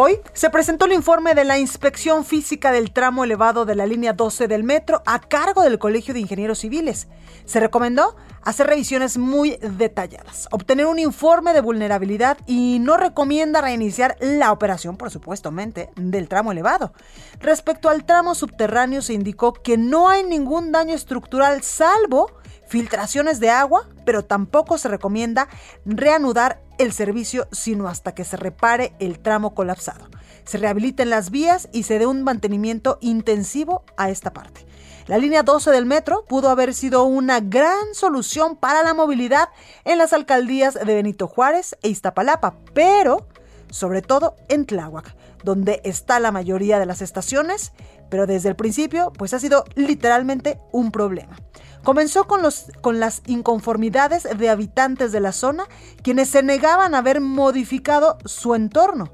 [0.00, 4.12] Hoy se presentó el informe de la inspección física del tramo elevado de la línea
[4.12, 7.08] 12 del metro a cargo del Colegio de Ingenieros Civiles.
[7.46, 14.16] Se recomendó hacer revisiones muy detalladas, obtener un informe de vulnerabilidad y no recomienda reiniciar
[14.20, 16.92] la operación, por supuestamente, del tramo elevado.
[17.40, 22.30] Respecto al tramo subterráneo se indicó que no hay ningún daño estructural salvo
[22.68, 25.48] filtraciones de agua, pero tampoco se recomienda
[25.84, 30.08] reanudar el servicio sino hasta que se repare el tramo colapsado,
[30.44, 34.66] se rehabiliten las vías y se dé un mantenimiento intensivo a esta parte.
[35.06, 39.48] La línea 12 del metro pudo haber sido una gran solución para la movilidad
[39.84, 43.26] en las alcaldías de Benito Juárez e Iztapalapa, pero
[43.70, 47.72] sobre todo en Tláhuac, donde está la mayoría de las estaciones,
[48.10, 51.38] pero desde el principio pues ha sido literalmente un problema.
[51.84, 55.64] Comenzó con, los, con las inconformidades de habitantes de la zona,
[56.02, 59.12] quienes se negaban a haber modificado su entorno.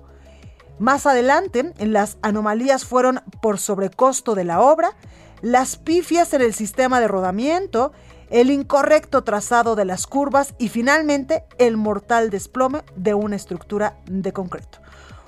[0.79, 4.93] Más adelante, las anomalías fueron por sobrecosto de la obra,
[5.41, 7.93] las pifias en el sistema de rodamiento,
[8.31, 14.33] el incorrecto trazado de las curvas y finalmente el mortal desplome de una estructura de
[14.33, 14.79] concreto.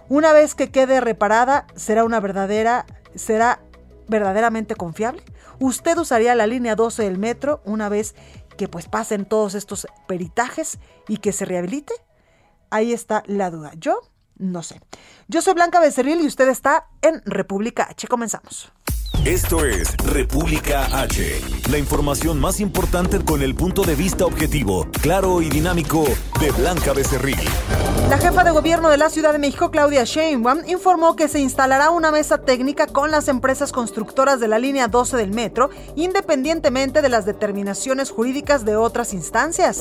[0.08, 3.60] Una vez que quede reparada, será una verdadera, será
[4.08, 5.22] verdaderamente confiable.
[5.58, 8.14] ¿Usted usaría la línea 12 del metro una vez
[8.56, 11.94] que pues pasen todos estos peritajes y que se rehabilite?
[12.70, 13.72] Ahí está la duda.
[13.76, 14.00] Yo
[14.36, 14.80] no sé.
[15.28, 18.06] Yo soy Blanca Becerril y usted está en República H.
[18.08, 18.72] Comenzamos.
[19.24, 21.40] Esto es República H,
[21.70, 26.04] la información más importante con el punto de vista objetivo, claro y dinámico
[26.40, 27.36] de Blanca Becerril.
[28.08, 31.90] La jefa de gobierno de la Ciudad de México, Claudia Sheinbaum, informó que se instalará
[31.90, 37.08] una mesa técnica con las empresas constructoras de la línea 12 del metro, independientemente de
[37.08, 39.80] las determinaciones jurídicas de otras instancias.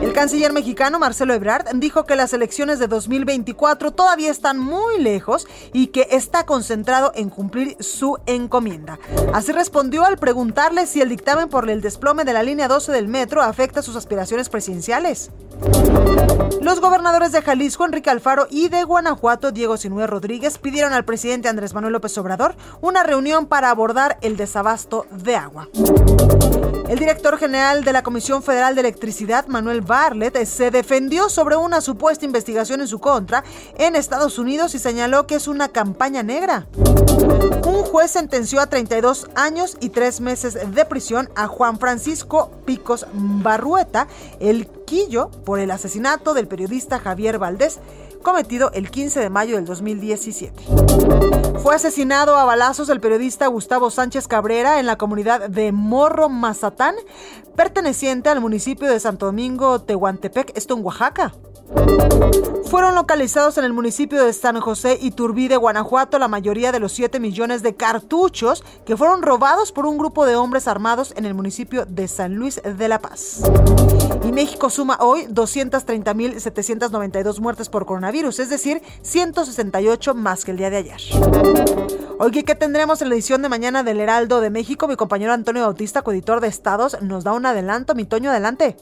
[0.00, 5.46] El canciller mexicano Marcelo Ebrard dijo que las elecciones de 2024 todavía están muy lejos
[5.72, 8.98] y que está concentrado en cumplir su encomienda.
[9.32, 13.08] Así respondió al preguntarle si el dictamen por el desplome de la línea 12 del
[13.08, 15.30] metro afecta sus aspiraciones presidenciales.
[16.60, 21.48] Los gobernadores de Jalisco, Enrique Alfaro, y de Guanajuato, Diego Sinue Rodríguez, pidieron al presidente
[21.48, 25.68] Andrés Manuel López Obrador una reunión para abordar el desabasto de agua.
[26.88, 31.80] El director general de la Comisión Federal de Electricidad, Manuel Barlet, se defendió sobre una
[31.80, 33.44] supuesta investigación en su contra
[33.76, 36.66] en Estados Unidos y señaló que es una campaña negra.
[37.64, 43.06] Un juez sentenció a 32 años y 3 meses de prisión a Juan Francisco Picos
[43.12, 44.06] Barrueta,
[44.38, 44.68] el
[45.46, 47.80] Por el asesinato del periodista Javier Valdés,
[48.22, 50.64] cometido el 15 de mayo del 2017.
[51.62, 56.94] Fue asesinado a balazos el periodista Gustavo Sánchez Cabrera en la comunidad de Morro Mazatán,
[57.56, 61.32] perteneciente al municipio de Santo Domingo, Tehuantepec, esto en Oaxaca.
[62.72, 66.92] Fueron localizados en el municipio de San José y Turbide, Guanajuato, la mayoría de los
[66.92, 71.34] 7 millones de cartuchos que fueron robados por un grupo de hombres armados en el
[71.34, 73.42] municipio de San Luis de la Paz.
[74.24, 80.70] Y México suma hoy 230.792 muertes por coronavirus, es decir, 168 más que el día
[80.70, 81.02] de ayer.
[82.18, 84.88] Oye, ¿qué tendremos en la edición de mañana del Heraldo de México?
[84.88, 87.94] Mi compañero Antonio Bautista, coeditor de Estados, nos da un adelanto.
[87.94, 88.76] Mi Toño, adelante.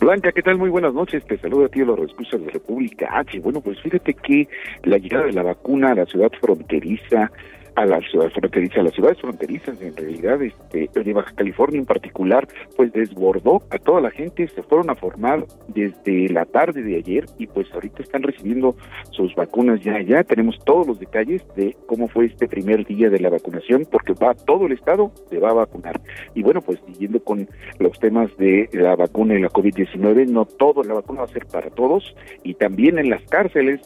[0.00, 0.56] Blanca, ¿qué tal?
[0.56, 1.22] Muy buenas noches.
[1.26, 3.38] Te saludo a ti, a los recursos de República H.
[3.40, 4.48] Bueno, pues fíjate que
[4.84, 7.30] la llegada de la vacuna a la ciudad fronteriza
[7.74, 11.86] a la ciudad fronteriza, a las ciudades fronterizas, en realidad, este, de Baja California en
[11.86, 16.96] particular, pues desbordó a toda la gente, se fueron a formar desde la tarde de
[16.96, 18.76] ayer y pues ahorita están recibiendo
[19.10, 23.20] sus vacunas ya, ya tenemos todos los detalles de cómo fue este primer día de
[23.20, 26.00] la vacunación, porque va todo el estado, se va a vacunar.
[26.34, 30.82] Y bueno, pues siguiendo con los temas de la vacuna y la COVID-19, no todo,
[30.82, 33.80] la vacuna va a ser para todos y también en las cárceles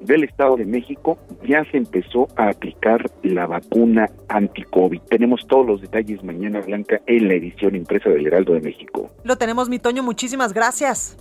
[0.00, 5.00] del Estado de México ya se empezó a aplicar la vacuna anti-COVID.
[5.08, 9.10] Tenemos todos los detalles mañana, Blanca, en la edición impresa del Heraldo de México.
[9.24, 10.02] Lo tenemos, mi Toño.
[10.02, 11.16] Muchísimas gracias.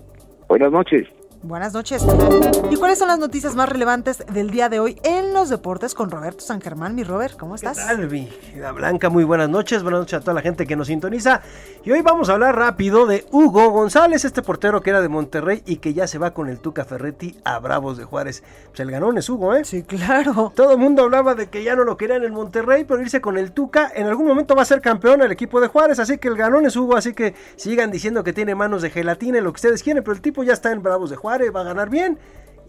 [0.48, 1.08] Buenas noches.
[1.48, 2.06] Buenas noches.
[2.70, 6.12] ¿Y cuáles son las noticias más relevantes del día de hoy en los deportes con
[6.12, 6.94] Roberto San Germán?
[6.94, 7.78] Mi Robert, ¿cómo estás?
[7.80, 8.30] ¿Qué tal, mi
[8.76, 9.10] Blanca?
[9.10, 9.82] Muy buenas noches.
[9.82, 11.42] Buenas noches a toda la gente que nos sintoniza.
[11.86, 15.64] Y hoy vamos a hablar rápido de Hugo González, este portero que era de Monterrey
[15.66, 18.44] y que ya se va con el Tuca Ferretti a Bravos de Juárez.
[18.68, 19.64] Pues el ganón es Hugo, ¿eh?
[19.64, 20.52] Sí, claro.
[20.54, 23.38] Todo el mundo hablaba de que ya no lo querían en Monterrey, pero irse con
[23.38, 26.00] el Tuca en algún momento va a ser campeón el equipo de Juárez.
[26.00, 26.98] Así que el ganón es Hugo.
[26.98, 30.14] Así que sigan diciendo que tiene manos de gelatina y lo que ustedes quieren, pero
[30.14, 32.18] el tipo ya está en Bravos de Juárez, va a ganar bien.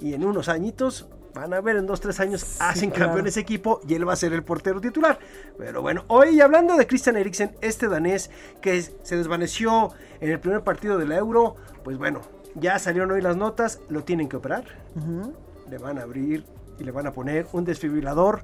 [0.00, 3.06] Y en unos añitos van a ver en dos tres años hacen claro.
[3.06, 5.18] campeón ese equipo y él va a ser el portero titular.
[5.56, 8.30] Pero bueno hoy hablando de Christian Eriksen este danés
[8.60, 12.20] que se desvaneció en el primer partido de la Euro pues bueno
[12.54, 14.64] ya salieron hoy las notas lo tienen que operar.
[15.70, 16.44] Le van a abrir
[16.78, 18.42] y le van a poner un desfibrilador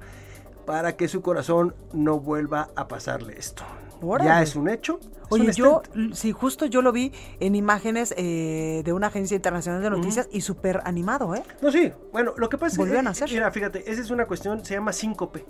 [0.67, 3.65] para que su corazón no vuelva a pasarle esto
[4.02, 4.29] Órale.
[4.31, 5.82] ya es un hecho es Oye, un yo,
[6.12, 10.43] sí, justo yo lo vi en imágenes eh, de una agencia internacional de noticias y
[10.43, 11.43] súper animado, ¿eh?
[11.62, 11.91] No, sí.
[12.12, 13.31] Bueno, lo que pasa Volvió a es nacer.
[13.31, 15.44] Mira, fíjate, esa es una cuestión, se llama síncope.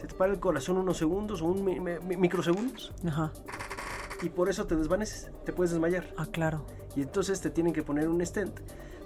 [0.00, 3.32] Se te para el corazón unos segundos o un mi- mi- microsegundos Ajá.
[4.22, 6.12] y por eso te desvaneces, te puedes desmayar.
[6.16, 6.66] Ah, claro.
[6.96, 8.58] Y entonces te tienen que poner un stent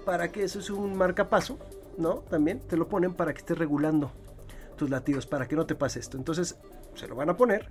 [0.05, 1.59] para que eso es un marcapaso,
[1.97, 2.15] ¿no?
[2.29, 4.11] También te lo ponen para que estés regulando
[4.75, 6.17] tus latidos, para que no te pase esto.
[6.17, 6.57] Entonces
[6.95, 7.69] se lo van a poner.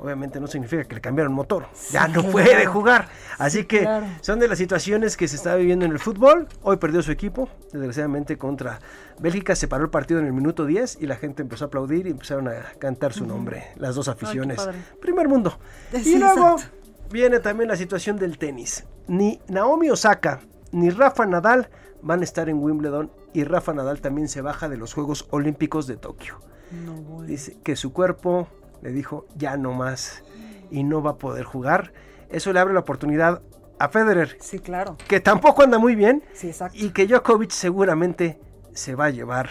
[0.00, 1.66] Obviamente no significa que le cambiaron motor.
[1.90, 2.30] Ya no claro.
[2.30, 3.08] puede jugar.
[3.38, 4.06] Así que claro.
[4.20, 6.46] son de las situaciones que se está viviendo en el fútbol.
[6.62, 8.78] Hoy perdió su equipo, desgraciadamente contra
[9.18, 9.56] Bélgica.
[9.56, 12.10] Se paró el partido en el minuto 10 y la gente empezó a aplaudir y
[12.10, 14.60] empezaron a cantar su nombre, las dos aficiones.
[15.00, 15.58] Primer mundo.
[15.92, 16.76] Sí, y luego exacto.
[17.10, 18.84] viene también la situación del tenis.
[19.08, 20.40] Ni Naomi Osaka
[20.70, 21.70] ni Rafa Nadal
[22.02, 25.86] van a estar en Wimbledon y Rafa Nadal también se baja de los Juegos Olímpicos
[25.86, 26.38] de Tokio.
[26.84, 27.26] No, bueno.
[27.26, 28.48] Dice que su cuerpo
[28.82, 30.22] le dijo ya no más
[30.70, 31.92] y no va a poder jugar.
[32.30, 33.40] Eso le abre la oportunidad
[33.78, 34.96] a Federer, Sí, claro.
[35.08, 36.76] que tampoco anda muy bien Sí, exacto.
[36.78, 38.38] y que Djokovic seguramente
[38.72, 39.48] se va a llevar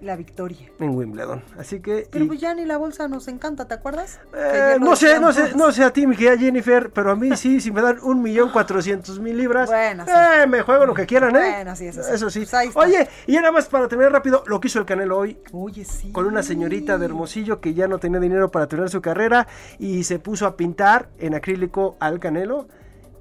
[0.00, 0.70] La victoria.
[0.78, 1.42] en Wimbledon.
[1.58, 4.18] Así que Pero y- pues ya ni la bolsa nos encanta, ¿te acuerdas?
[4.34, 7.30] Eh, no sé, no sé, no sé a ti, mi querida Jennifer, pero a mí
[7.36, 10.10] sí, si me dan un millón cuatrocientos mil libras, Bueno, sí.
[10.42, 11.50] eh, me juego lo que quieran, ¿eh?
[11.56, 12.10] Bueno, sí, eso sí.
[12.14, 12.46] Eso sí.
[12.50, 12.74] Pues.
[12.76, 16.10] Oye, y nada más para terminar rápido, lo que hizo el Canelo hoy, Oye, sí.
[16.12, 19.46] con una señorita de Hermosillo que ya no tenía dinero para terminar su carrera
[19.78, 22.68] y se puso a pintar en acrílico al Canelo.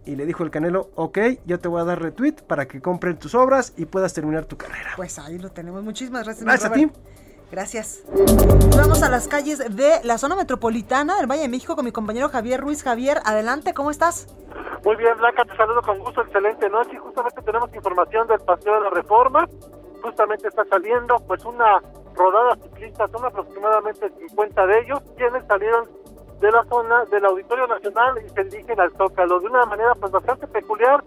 [0.06, 3.18] Y le dijo el Canelo, ok, yo te voy a dar retweet para que compren
[3.18, 4.92] tus obras y puedas terminar tu carrera.
[4.96, 5.84] Pues ahí lo tenemos.
[5.84, 6.46] Muchísimas gracias.
[6.46, 6.92] Gracias a ti.
[7.52, 8.04] Gracias.
[8.78, 12.30] Vamos a las calles de la zona metropolitana del Valle de México con mi compañero
[12.30, 12.84] Javier Ruiz.
[12.84, 14.28] Javier, adelante, ¿cómo estás?
[14.86, 16.98] Muy bien, Blanca, te saludo con gusto, excelente noche.
[16.98, 19.48] Justamente tenemos información del Paseo de la Reforma.
[20.02, 21.82] Justamente está saliendo pues una
[22.16, 25.90] rodada ciclista, son aproximadamente 50 de ellos, quienes salieron
[26.40, 30.12] de la zona del Auditorio Nacional y se dirigen al Zócalo de una manera pues
[30.12, 31.04] bastante peculiar.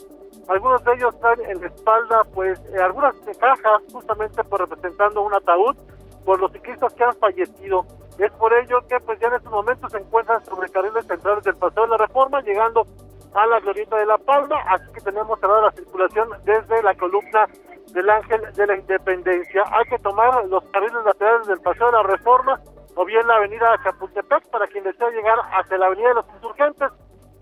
[0.49, 5.35] Algunos de ellos traen en la espalda pues eh, algunas cajas justamente por representando un
[5.35, 5.77] ataúd
[6.25, 7.87] por los ciclistas que han fallecido.
[8.19, 11.57] Es por ello que pues ya en estos momentos se encuentran sobre carriles centrales del
[11.57, 12.87] Paseo de la Reforma, llegando
[13.35, 17.47] a la Glorieta de la Palma, así que tenemos cerrada la circulación desde la columna
[17.93, 19.65] del Ángel de la Independencia.
[19.71, 22.61] Hay que tomar los carriles laterales del Paseo de la Reforma
[22.95, 26.91] o bien la avenida Chapultepec para quien desea llegar hacia la avenida de los Insurgentes.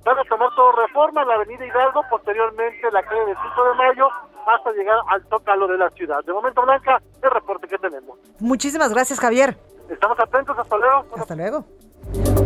[0.05, 4.09] Van a tomar todo Reforma, la avenida Hidalgo, posteriormente la calle del 5 de Mayo,
[4.47, 6.25] hasta llegar al Zócalo de la ciudad.
[6.25, 8.19] De momento, Blanca, el reporte que tenemos.
[8.39, 9.59] Muchísimas gracias, Javier.
[9.91, 11.05] Estamos atentos, hasta luego.
[11.17, 11.65] Hasta luego.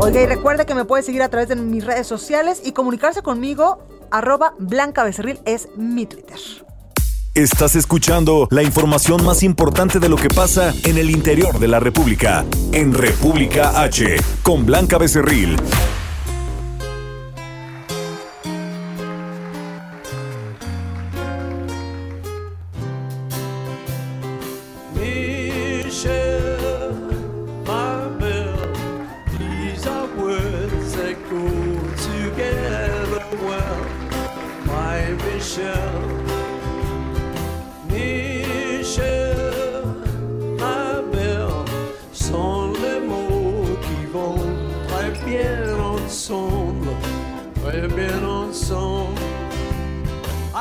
[0.01, 3.23] Oiga, y recuerde que me puede seguir a través de mis redes sociales y comunicarse
[3.23, 3.79] conmigo.
[4.11, 6.39] Arroba Blanca Becerril es mi Twitter.
[7.35, 11.81] Estás escuchando la información más importante de lo que pasa en el interior de la
[11.81, 12.45] República.
[12.71, 15.57] En República H, con Blanca Becerril.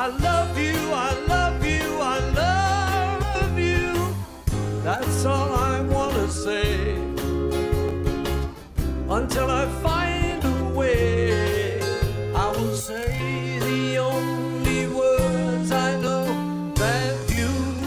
[0.04, 0.33] I love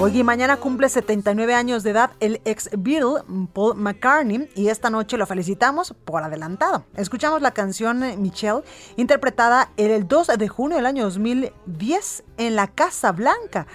[0.07, 5.17] Oye, mañana cumple 79 años de edad el ex Beatle Paul McCartney y esta noche
[5.17, 6.85] lo felicitamos por adelantado.
[6.95, 8.61] Escuchamos la canción eh, Michelle
[8.95, 13.67] interpretada el 2 de junio del año 2010 en la Casa Blanca.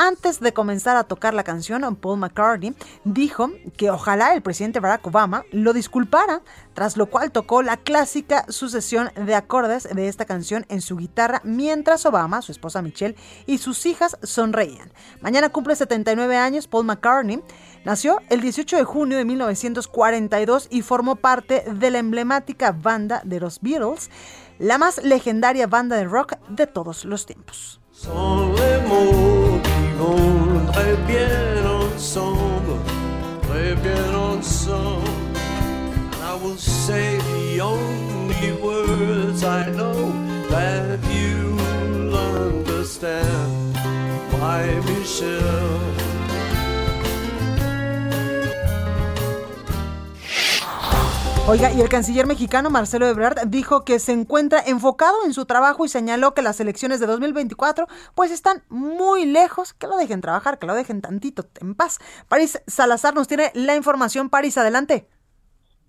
[0.00, 5.04] Antes de comenzar a tocar la canción, Paul McCartney dijo que ojalá el presidente Barack
[5.08, 10.64] Obama lo disculpara, tras lo cual tocó la clásica sucesión de acordes de esta canción
[10.68, 14.92] en su guitarra mientras Obama, su esposa Michelle y sus hijas sonreían.
[15.20, 17.42] Mañana cumple 79 años Paul McCartney.
[17.84, 23.40] Nació el 18 de junio de 1942 y formó parte de la emblemática banda de
[23.40, 24.10] los Beatles,
[24.60, 27.80] la más legendaria banda de rock de todos los tiempos.
[29.98, 32.78] Vont très bien ensemble,
[33.42, 35.08] très bien ensemble.
[36.12, 40.12] And I will say the only words I know
[40.50, 43.74] that you'll understand.
[44.40, 45.97] My Michelle.
[51.50, 55.86] Oiga, y el canciller mexicano Marcelo Ebrard dijo que se encuentra enfocado en su trabajo
[55.86, 60.58] y señaló que las elecciones de 2024 pues están muy lejos, que lo dejen trabajar,
[60.58, 62.00] que lo dejen tantito en paz.
[62.28, 64.28] París Salazar nos tiene la información.
[64.28, 65.08] París, adelante.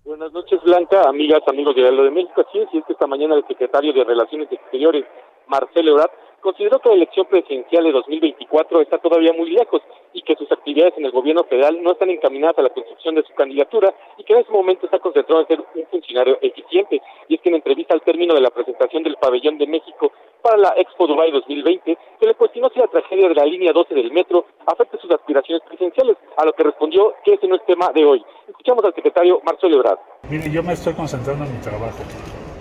[0.02, 2.40] Buenas noches, Blanca, amigas, amigos de lo de México.
[2.40, 5.04] Así es, es que esta mañana el secretario de Relaciones Exteriores,
[5.46, 10.34] Marcelo Ebrard, consideró que la elección presidencial de 2024 está todavía muy lejos y que
[10.36, 13.94] sus actividades en el gobierno federal no están encaminadas a la construcción de su candidatura
[14.18, 17.00] y que en ese momento está concentrado en ser un funcionario eficiente.
[17.28, 20.12] Y es que en entrevista al término de la presentación del pabellón de México
[20.42, 23.94] para la Expo Dubai 2020, se le cuestionó si la tragedia de la línea 12
[23.94, 27.90] del metro afecta sus aspiraciones presidenciales, a lo que respondió que ese no es tema
[27.92, 28.24] de hoy.
[28.48, 29.98] Escuchamos al secretario Marcelo Ebrard.
[30.28, 32.02] Mire, yo me estoy concentrando en mi trabajo.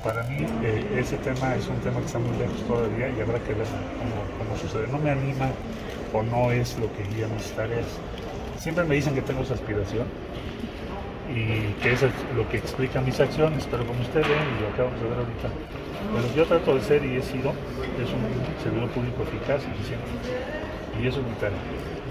[0.03, 3.39] Para mí eh, ese tema es un tema que está muy lejos todavía y habrá
[3.39, 3.67] que ver
[3.99, 4.87] cómo, cómo sucede.
[4.87, 5.51] No me anima
[6.13, 7.85] o no es lo que guía mis tareas.
[8.57, 10.05] Siempre me dicen que tengo esa aspiración
[11.29, 14.69] y que eso es lo que explica mis acciones, pero como usted ve y lo
[14.69, 15.49] acabamos de ver ahorita,
[16.13, 17.53] pero yo trato de ser y he sido
[18.01, 20.07] es un servidor público eficaz y eficiente.
[21.01, 21.59] Y eso es mi tarea.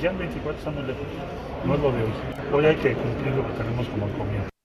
[0.02, 1.02] Ya en 24 estamos lejos,
[1.64, 2.12] no es lo de hoy.
[2.52, 4.57] Hoy hay que cumplir lo que tenemos como encomienda.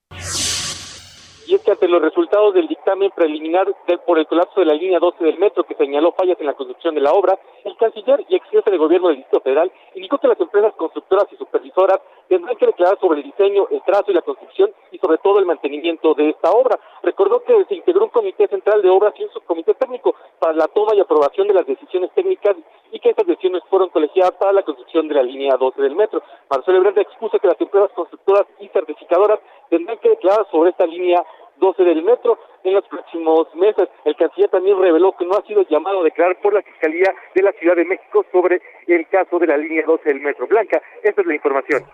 [1.54, 4.98] Es que ante los resultados del dictamen preliminar del- por el colapso de la línea
[4.98, 8.34] 12 del metro que señaló fallas en la construcción de la obra, el canciller y
[8.34, 12.56] ex jefe de gobierno del Distrito Federal indicó que las empresas constructoras y supervisoras tendrán
[12.56, 16.14] que declarar sobre el diseño, el trazo y la construcción y sobre todo el mantenimiento
[16.14, 16.76] de esta obra.
[17.04, 20.66] Recordó que se integró un comité central de obras y un subcomité técnico para la
[20.66, 22.56] toma y aprobación de las decisiones técnicas
[22.90, 26.20] y que estas decisiones fueron colegiadas para la construcción de la línea 12 del metro.
[26.50, 29.38] Marcelo Ebrard expuso que las empresas constructoras y certificadoras
[29.70, 31.24] tendrán que declarar sobre esta línea
[31.58, 33.88] 12 del metro en los próximos meses.
[34.04, 37.42] El canciller también reveló que no ha sido llamado a declarar por la Fiscalía de
[37.42, 40.46] la Ciudad de México sobre el caso de la línea 12 del metro.
[40.46, 41.84] Blanca, esta es la información.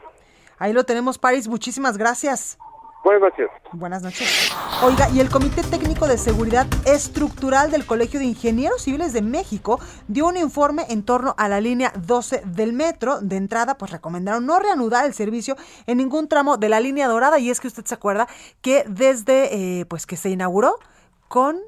[0.58, 1.48] Ahí lo tenemos, París.
[1.48, 2.58] Muchísimas gracias.
[3.02, 3.48] Buenas noches.
[3.72, 4.52] Buenas noches.
[4.82, 9.80] Oiga, y el Comité Técnico de Seguridad Estructural del Colegio de Ingenieros Civiles de México
[10.06, 13.20] dio un informe en torno a la línea 12 del metro.
[13.22, 17.38] De entrada, pues recomendaron no reanudar el servicio en ningún tramo de la línea dorada.
[17.38, 18.28] Y es que usted se acuerda
[18.60, 20.76] que desde eh, pues que se inauguró
[21.28, 21.58] con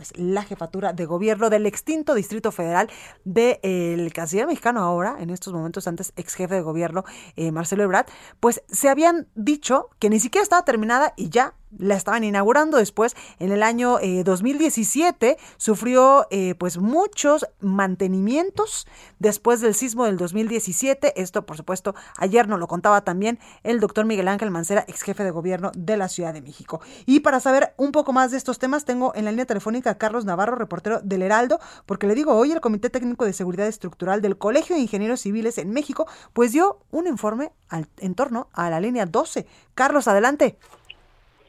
[0.00, 2.88] pues la jefatura de gobierno del extinto Distrito Federal
[3.24, 7.04] del canciller mexicano ahora, en estos momentos antes ex jefe de gobierno
[7.36, 8.06] eh, Marcelo Ebrard,
[8.40, 13.14] pues se habían dicho que ni siquiera estaba terminada y ya la estaban inaugurando después
[13.38, 18.86] en el año eh, 2017 sufrió eh, pues muchos mantenimientos
[19.18, 24.04] después del sismo del 2017 esto por supuesto ayer nos lo contaba también el doctor
[24.04, 26.80] Miguel Ángel Mancera ex jefe de gobierno de la Ciudad de México.
[27.06, 29.98] Y para saber un poco más de estos temas tengo en la línea telefónica a
[29.98, 34.20] Carlos Navarro reportero del Heraldo porque le digo hoy el Comité Técnico de Seguridad Estructural
[34.20, 38.70] del Colegio de Ingenieros Civiles en México pues dio un informe al, en torno a
[38.70, 40.58] la línea 12 Carlos adelante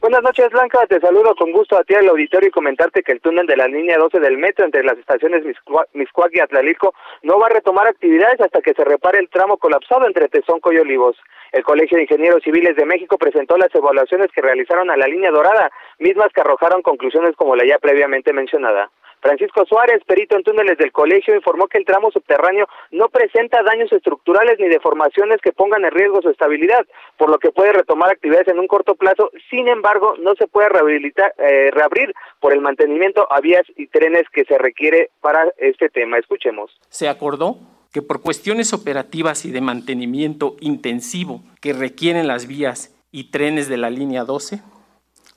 [0.01, 0.79] Buenas noches, Blanca.
[0.87, 3.67] Te saludo con gusto a ti al auditorio y comentarte que el túnel de la
[3.67, 7.87] línea 12 del metro entre las estaciones Miscua- Miscuac y Atlalico no va a retomar
[7.87, 11.17] actividades hasta que se repare el tramo colapsado entre Tezonco y Olivos.
[11.51, 15.29] El Colegio de Ingenieros Civiles de México presentó las evaluaciones que realizaron a la línea
[15.29, 18.89] dorada, mismas que arrojaron conclusiones como la ya previamente mencionada.
[19.21, 23.91] Francisco Suárez, perito en túneles del colegio, informó que el tramo subterráneo no presenta daños
[23.91, 26.85] estructurales ni deformaciones que pongan en riesgo su estabilidad,
[27.17, 29.31] por lo que puede retomar actividades en un corto plazo.
[29.49, 34.23] Sin embargo, no se puede rehabilitar, eh, reabrir por el mantenimiento a vías y trenes
[34.33, 36.17] que se requiere para este tema.
[36.17, 36.71] Escuchemos.
[36.89, 37.57] se acordó
[37.93, 43.77] que por cuestiones operativas y de mantenimiento intensivo que requieren las vías y trenes de
[43.77, 44.61] la línea 12,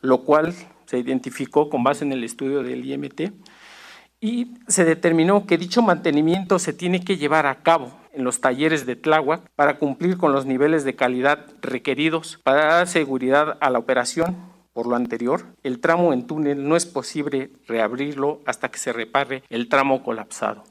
[0.00, 0.54] lo cual
[0.86, 3.32] se identificó con base en el estudio del IMT,
[4.25, 8.87] y se determinó que dicho mantenimiento se tiene que llevar a cabo en los talleres
[8.87, 13.78] de Tláhuac para cumplir con los niveles de calidad requeridos para dar seguridad a la
[13.78, 14.35] operación.
[14.73, 19.43] Por lo anterior, el tramo en túnel no es posible reabrirlo hasta que se repare
[19.50, 20.64] el tramo colapsado.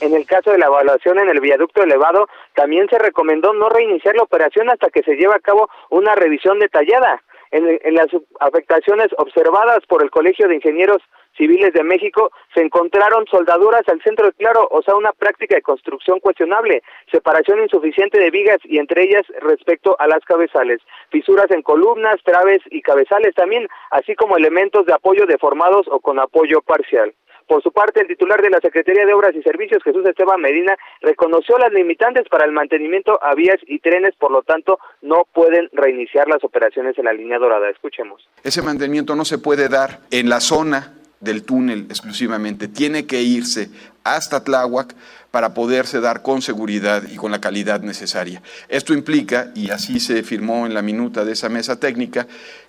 [0.00, 4.16] En el caso de la evaluación en el viaducto elevado, también se recomendó no reiniciar
[4.16, 7.22] la operación hasta que se lleve a cabo una revisión detallada.
[7.52, 8.06] En, en, las
[8.40, 11.02] afectaciones observadas por el Colegio de Ingenieros
[11.42, 15.62] Civiles de México se encontraron soldaduras al centro de claro, o sea, una práctica de
[15.62, 20.80] construcción cuestionable, separación insuficiente de vigas y entre ellas respecto a las cabezales,
[21.10, 26.20] fisuras en columnas, traves y cabezales también, así como elementos de apoyo deformados o con
[26.20, 27.12] apoyo parcial.
[27.48, 30.76] Por su parte, el titular de la Secretaría de Obras y Servicios, Jesús Esteban Medina,
[31.00, 35.68] reconoció las limitantes para el mantenimiento a vías y trenes, por lo tanto, no pueden
[35.72, 37.68] reiniciar las operaciones en la línea dorada.
[37.68, 38.28] Escuchemos.
[38.44, 43.70] Ese mantenimiento no se puede dar en la zona del túnel exclusivamente, tiene que irse
[44.04, 44.94] hasta Tláhuac
[45.30, 48.42] para poderse dar con seguridad y con la calidad necesaria.
[48.68, 52.26] Esto implica, y así se firmó en la minuta de esa mesa técnica,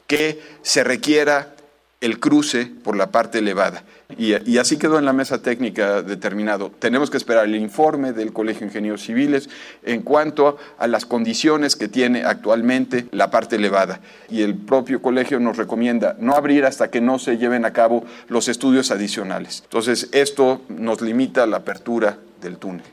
[0.07, 1.55] que se requiera
[1.99, 3.83] el cruce por la parte elevada.
[4.17, 6.71] Y, y, así quedó en la mesa técnica determinado.
[6.79, 9.49] Tenemos que esperar el informe del Colegio de Ingenieros Civiles
[9.83, 13.99] en cuanto a las condiciones que tiene actualmente la parte elevada.
[14.29, 18.03] Y el propio colegio nos recomienda no abrir hasta que no se lleven a cabo
[18.27, 19.61] los estudios adicionales.
[19.63, 22.83] Entonces, esto nos limita la apertura del túnel.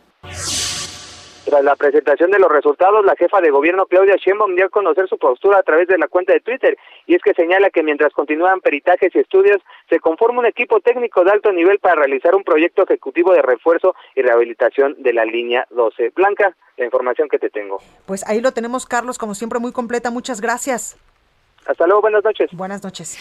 [1.50, 5.08] Tras la presentación de los resultados, la jefa de gobierno Claudia Sheinbaum dio a conocer
[5.08, 6.78] su postura a través de la cuenta de Twitter
[7.08, 11.24] y es que señala que mientras continúan peritajes y estudios, se conforma un equipo técnico
[11.24, 15.66] de alto nivel para realizar un proyecto ejecutivo de refuerzo y rehabilitación de la línea
[15.70, 16.10] 12.
[16.14, 17.80] Blanca, la información que te tengo.
[18.06, 20.12] Pues ahí lo tenemos, Carlos, como siempre muy completa.
[20.12, 20.96] Muchas gracias.
[21.66, 22.48] Hasta luego, buenas noches.
[22.52, 23.18] Buenas noches.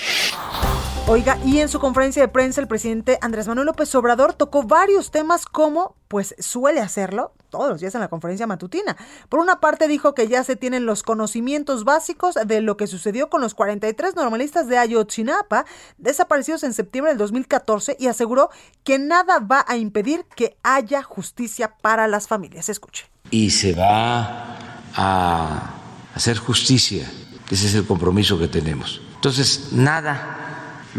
[1.10, 5.10] Oiga, y en su conferencia de prensa el presidente Andrés Manuel López Obrador tocó varios
[5.10, 8.96] temas como, pues suele hacerlo todos los días en la conferencia matutina.
[9.28, 13.28] Por una parte dijo que ya se tienen los conocimientos básicos de lo que sucedió
[13.28, 15.66] con los 43 normalistas de Ayotzinapa
[15.98, 18.52] desaparecidos en septiembre del 2014 y aseguró
[18.84, 22.70] que nada va a impedir que haya justicia para las familias.
[22.70, 23.08] Escuche.
[23.32, 24.58] Y se va
[24.94, 25.74] a
[26.14, 27.12] hacer justicia.
[27.50, 29.02] Ese es el compromiso que tenemos.
[29.16, 30.46] Entonces, nada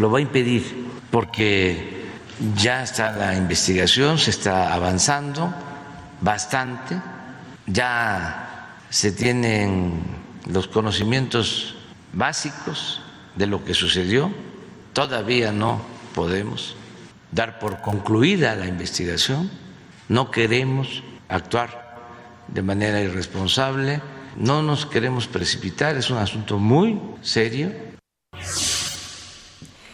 [0.01, 0.65] lo va a impedir
[1.11, 2.09] porque
[2.57, 5.53] ya está la investigación, se está avanzando
[6.23, 6.97] bastante,
[7.67, 10.01] ya se tienen
[10.47, 11.77] los conocimientos
[12.15, 13.03] básicos
[13.37, 14.33] de lo que sucedió,
[14.95, 15.83] todavía no
[16.15, 16.77] podemos
[17.31, 19.51] dar por concluida la investigación,
[20.09, 21.99] no queremos actuar
[22.49, 24.01] de manera irresponsable,
[24.35, 27.91] no nos queremos precipitar, es un asunto muy serio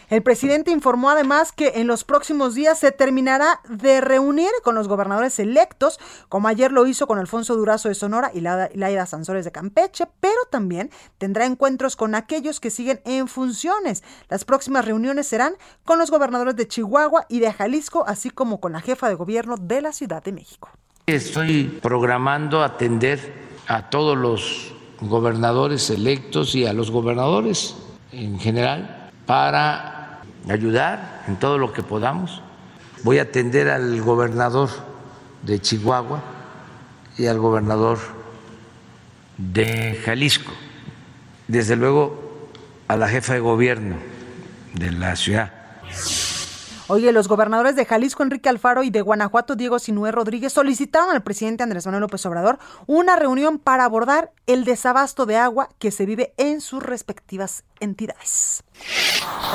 [0.09, 4.87] el presidente informó además que en los próximos días se terminará de reunir con los
[4.87, 9.53] gobernadores electos, como ayer lo hizo con Alfonso Durazo de Sonora y Laida Sansores de
[9.53, 14.05] Campeche, pero también tendrá encuentros con aquellos que siguen en funciones.
[14.29, 18.73] Las próximas reuniones serán con los gobernadores de Chihuahua y de Jalisco, así como con
[18.73, 20.71] la jefa de gobierno de la Ciudad de México.
[21.07, 23.33] Estoy programando atender
[23.67, 27.77] a todos los gobernadores electos y a los gobernadores
[28.13, 29.96] en general para
[30.49, 32.43] ayudar en todo lo que podamos.
[33.03, 34.71] Voy a atender al gobernador
[35.43, 36.23] de Chihuahua
[37.19, 37.99] y al gobernador
[39.39, 40.53] de Jalisco.
[41.49, 42.49] Desde luego
[42.89, 43.97] a la jefa de gobierno
[44.75, 45.56] de la ciudad.
[46.89, 51.25] Oye, los gobernadores de Jalisco, Enrique Alfaro, y de Guanajuato, Diego Sinué Rodríguez, solicitaron al
[51.25, 56.07] presidente Andrés Manuel López Obrador una reunión para abordar el desabasto de agua que se
[56.07, 58.63] vive en sus respectivas entidades.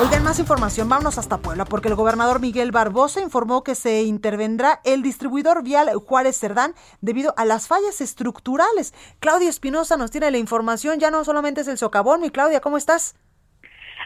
[0.01, 4.81] Oigan, más información, vámonos hasta Puebla, porque el gobernador Miguel Barbosa informó que se intervendrá
[4.83, 8.93] el distribuidor vial Juárez Cerdán debido a las fallas estructurales.
[9.21, 12.75] Claudia Espinosa nos tiene la información, ya no solamente es el socavón, mi Claudia, ¿cómo
[12.75, 13.15] estás?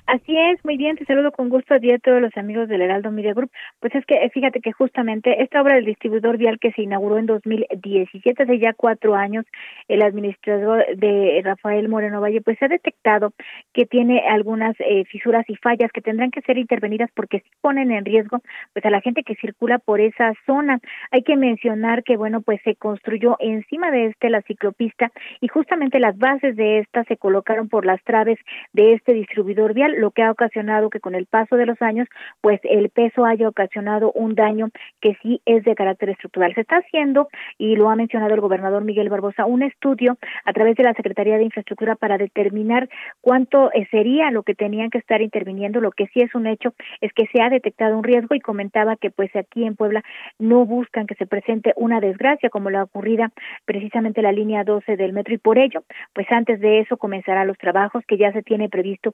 [0.07, 2.81] Así es, muy bien, te saludo con gusto a ti a todos los amigos del
[2.81, 3.49] Heraldo Media Group.
[3.79, 7.25] Pues es que fíjate que justamente esta obra del distribuidor vial que se inauguró en
[7.25, 9.45] 2017, hace ya cuatro años,
[9.87, 13.33] el administrador de Rafael Moreno Valle, pues ha detectado
[13.73, 18.05] que tiene algunas eh, fisuras y fallas que tendrán que ser intervenidas porque ponen en
[18.05, 18.41] riesgo
[18.73, 20.81] pues a la gente que circula por esa zona.
[21.09, 25.99] Hay que mencionar que bueno, pues se construyó encima de este la ciclopista y justamente
[25.99, 28.37] las bases de esta se colocaron por las traves
[28.71, 32.07] de este distribuidor vial lo que ha ocasionado que con el paso de los años,
[32.41, 34.69] pues el peso haya ocasionado un daño
[35.01, 36.53] que sí es de carácter estructural.
[36.53, 37.27] Se está haciendo,
[37.57, 41.37] y lo ha mencionado el gobernador Miguel Barbosa, un estudio a través de la Secretaría
[41.37, 42.89] de Infraestructura para determinar
[43.21, 45.81] cuánto eh, sería lo que tenían que estar interviniendo.
[45.81, 48.95] Lo que sí es un hecho es que se ha detectado un riesgo y comentaba
[48.95, 50.03] que pues aquí en Puebla
[50.39, 53.31] no buscan que se presente una desgracia como la ocurrida
[53.65, 57.57] precisamente la línea 12 del metro y por ello, pues antes de eso comenzará los
[57.57, 59.13] trabajos que ya se tiene previsto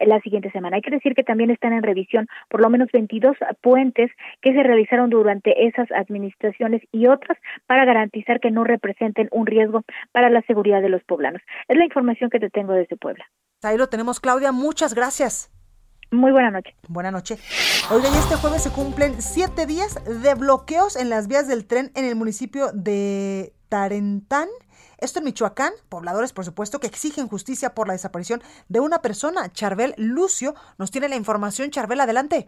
[0.00, 0.76] la siguiente semana.
[0.76, 4.10] Hay que decir que también están en revisión por lo menos 22 puentes
[4.42, 9.82] que se realizaron durante esas administraciones y otras para garantizar que no representen un riesgo
[10.12, 11.42] para la seguridad de los poblanos.
[11.68, 13.24] Es la información que te tengo desde Puebla.
[13.62, 14.52] Ahí lo tenemos, Claudia.
[14.52, 15.50] Muchas gracias.
[16.10, 16.74] Muy buena noche.
[16.88, 17.36] Buena noche.
[17.90, 21.90] Oiga, y este jueves se cumplen siete días de bloqueos en las vías del tren
[21.94, 24.48] en el municipio de Tarentán.
[24.98, 29.46] Esto en Michoacán, pobladores por supuesto que exigen justicia por la desaparición de una persona.
[29.52, 31.70] Charbel Lucio nos tiene la información.
[31.70, 32.46] Charbel, adelante.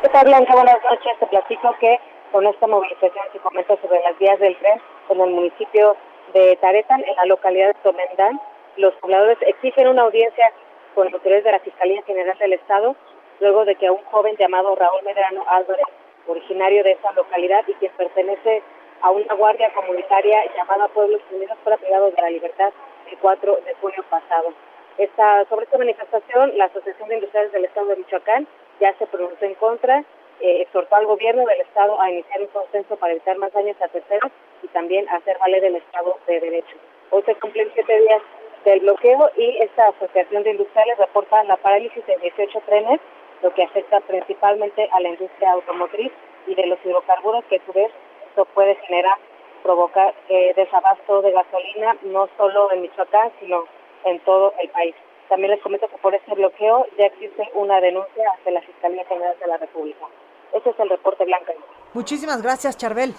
[0.00, 0.26] ¿Qué tal?
[0.26, 1.12] Buenas noches.
[1.18, 1.98] Te platico que
[2.30, 5.96] con esta movilización que comenta sobre las vías del tren en el municipio
[6.34, 8.40] de Taretán, en la localidad de Tomendán,
[8.76, 10.52] los pobladores exigen una audiencia
[10.94, 12.94] con autoridades de la Fiscalía General del Estado,
[13.40, 15.84] luego de que un joven llamado Raúl Medrano Álvarez,
[16.28, 18.62] originario de esa localidad y quien pertenece
[19.02, 22.72] a una guardia comunitaria llamada Pueblos Unidos, fuera privado de la libertad
[23.10, 24.52] el 4 de junio pasado.
[24.96, 28.46] Esta, sobre esta manifestación, la Asociación de Industriales del Estado de Michoacán
[28.80, 30.04] ya se pronunció en contra,
[30.40, 33.88] eh, exhortó al gobierno del Estado a iniciar un consenso para evitar más daños a
[33.88, 34.30] terceros
[34.62, 36.76] y también hacer valer el Estado de Derecho.
[37.10, 38.22] Hoy se cumplen siete días
[38.64, 43.00] del bloqueo y esta asociación de industriales reporta la parálisis de 18 trenes,
[43.42, 46.12] lo que afecta principalmente a la industria automotriz
[46.46, 47.90] y de los hidrocarburos, que a su vez
[48.32, 49.18] esto puede generar,
[49.62, 53.64] provocar eh, desabasto de gasolina, no solo en Michoacán, sino
[54.04, 54.94] en todo el país.
[55.28, 59.36] También les comento que por este bloqueo ya existe una denuncia ante la Fiscalía General
[59.38, 60.06] de la República.
[60.52, 61.52] Ese es el reporte blanco.
[61.92, 63.14] Muchísimas gracias, Charbel.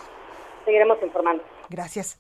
[0.65, 1.43] Seguiremos informando.
[1.69, 2.17] Gracias.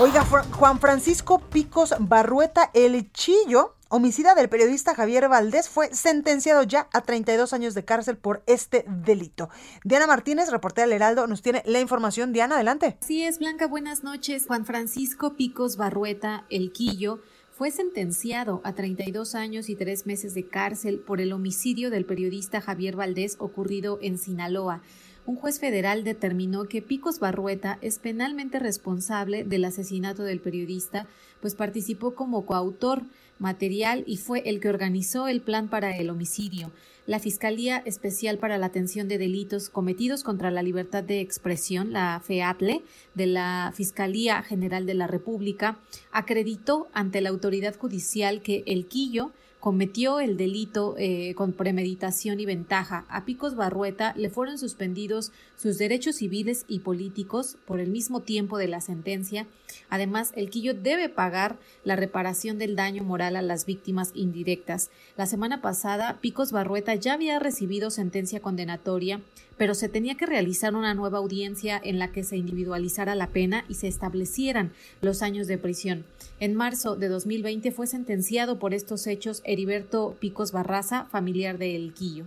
[0.00, 0.22] Oiga,
[0.58, 7.02] Juan Francisco Picos Barrueta El Chillo, homicida del periodista Javier Valdés, fue sentenciado ya a
[7.02, 9.50] 32 años de cárcel por este delito.
[9.84, 12.32] Diana Martínez, reportera del Heraldo, nos tiene la información.
[12.32, 12.96] Diana, adelante.
[13.00, 14.46] Sí, es, Blanca, buenas noches.
[14.48, 17.20] Juan Francisco Picos Barrueta El Quillo
[17.52, 22.60] fue sentenciado a 32 años y tres meses de cárcel por el homicidio del periodista
[22.60, 24.82] Javier Valdés ocurrido en Sinaloa
[25.26, 31.06] un juez federal determinó que Picos Barrueta es penalmente responsable del asesinato del periodista,
[31.40, 33.04] pues participó como coautor
[33.38, 36.72] material y fue el que organizó el plan para el homicidio.
[37.06, 42.20] La Fiscalía Especial para la Atención de Delitos Cometidos contra la Libertad de Expresión, la
[42.24, 42.82] FEATLE,
[43.14, 45.78] de la Fiscalía General de la República,
[46.12, 49.32] acreditó ante la autoridad judicial que el Quillo
[49.64, 53.06] cometió el delito eh, con premeditación y ventaja.
[53.08, 58.58] A Picos Barrueta le fueron suspendidos sus derechos civiles y políticos por el mismo tiempo
[58.58, 59.46] de la sentencia.
[59.88, 64.90] Además, el Quillo debe pagar la reparación del daño moral a las víctimas indirectas.
[65.16, 69.22] La semana pasada, Picos Barrueta ya había recibido sentencia condenatoria
[69.56, 73.64] pero se tenía que realizar una nueva audiencia en la que se individualizara la pena
[73.68, 76.04] y se establecieran los años de prisión.
[76.40, 81.94] En marzo de 2020 fue sentenciado por estos hechos Heriberto Picos Barraza, familiar de El
[81.94, 82.24] Quillo.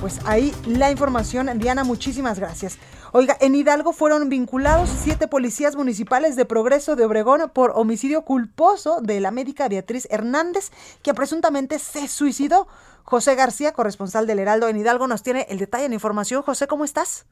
[0.00, 2.78] Pues ahí la información, Diana, muchísimas gracias.
[3.12, 9.00] Oiga, en Hidalgo fueron vinculados siete policías municipales de Progreso de Obregón por homicidio culposo
[9.00, 10.70] de la médica Beatriz Hernández,
[11.02, 12.66] que presuntamente se suicidó.
[13.04, 16.42] José García, corresponsal del Heraldo en Hidalgo, nos tiene el detalle en información.
[16.42, 17.26] José, ¿cómo estás?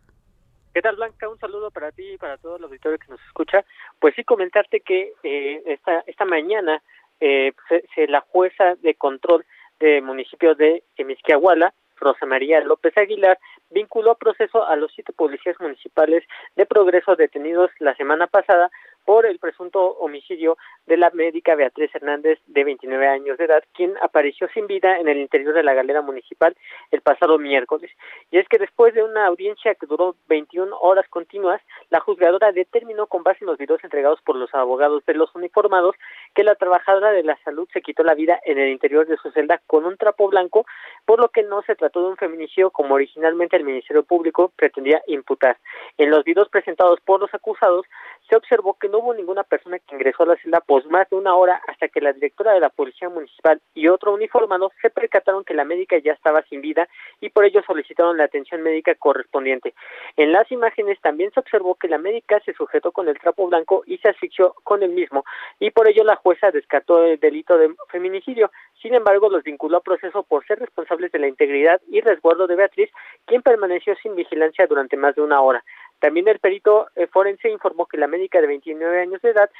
[0.73, 1.29] ¿Qué tal, Blanca?
[1.29, 3.65] Un saludo para ti y para todo el auditorio que nos escucha.
[3.99, 6.81] Pues sí, comentarte que eh, esta, esta mañana
[7.21, 7.53] eh,
[7.95, 9.45] se, la jueza de control
[9.81, 13.39] del municipio de Emisquiahuala, Rosa María López Aguilar,
[13.71, 16.25] vinculó a proceso a los siete policías municipales
[16.57, 18.71] de progreso detenidos la semana pasada
[19.05, 23.95] por el presunto homicidio de la médica Beatriz Hernández, de 29 años de edad, quien
[24.03, 26.57] apareció sin vida en el interior de la galera municipal
[26.91, 27.91] el pasado miércoles.
[28.31, 31.61] Y es que después de una audiencia que duró 21 horas continuas,
[31.91, 35.97] la juzgadora determinó con base en los videos entregados por los abogados de los uniformados
[36.35, 39.31] que la trabajadora de la salud se quitó la vida en el interior de su
[39.31, 40.67] celda con un trapo blanco,
[41.05, 45.03] por lo que no se trató de un feminicidio como originalmente el Ministerio Público pretendía
[45.07, 45.59] imputar.
[45.99, 47.87] En los videos presentados por los acusados
[48.29, 51.17] se observó que no hubo ninguna persona que ingresó a la celda pues más de
[51.17, 55.45] una hora hasta que la directora de la policía municipal y otro uniformado se percataron
[55.45, 56.89] que la médica ya estaba sin vida
[57.21, 59.75] y por ello solicitaron la atención médica correspondiente.
[60.17, 63.83] En las imágenes también se observó que la médica se sujetó con el trapo blanco
[63.87, 65.25] y se asfixió con el mismo
[65.59, 68.51] y por ello la jueza descartó el delito de feminicidio.
[68.83, 72.57] Sin embargo, los vinculó a proceso por ser responsables de la integridad y resguardo de
[72.57, 72.91] Beatriz,
[73.27, 75.63] quien permaneció sin vigilancia durante más de una hora.
[76.01, 79.51] También el perito eh, forense informó que la médica de 29 años de edad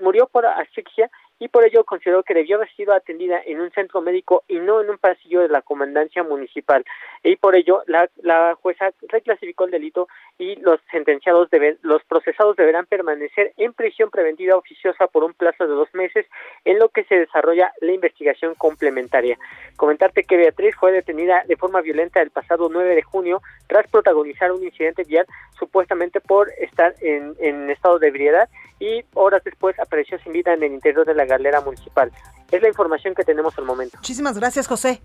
[0.00, 1.10] murió por asfixia
[1.42, 4.80] y por ello consideró que debió haber sido atendida en un centro médico y no
[4.80, 6.84] en un pasillo de la comandancia municipal.
[7.24, 10.06] Y por ello la, la jueza reclasificó el delito
[10.38, 15.66] y los sentenciados deben, los procesados deberán permanecer en prisión preventiva oficiosa por un plazo
[15.66, 16.26] de dos meses
[16.64, 19.36] en lo que se desarrolla la investigación complementaria.
[19.74, 24.52] Comentarte que Beatriz fue detenida de forma violenta el pasado 9 de junio tras protagonizar
[24.52, 25.26] un incidente vial
[25.58, 28.48] supuestamente por estar en, en estado de ebriedad
[28.82, 32.10] y horas después apareció sin vida en el interior de la galera municipal.
[32.50, 33.96] Es la información que tenemos al momento.
[33.98, 35.02] Muchísimas gracias, José.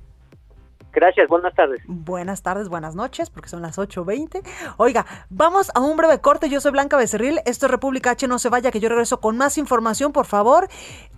[0.97, 1.79] Gracias, buenas tardes.
[1.85, 4.41] Buenas tardes, buenas noches, porque son las 8.20.
[4.77, 6.49] Oiga, vamos a un breve corte.
[6.49, 7.39] Yo soy Blanca Becerril.
[7.45, 8.27] Esto es República H.
[8.27, 10.67] No se vaya, que yo regreso con más información, por favor.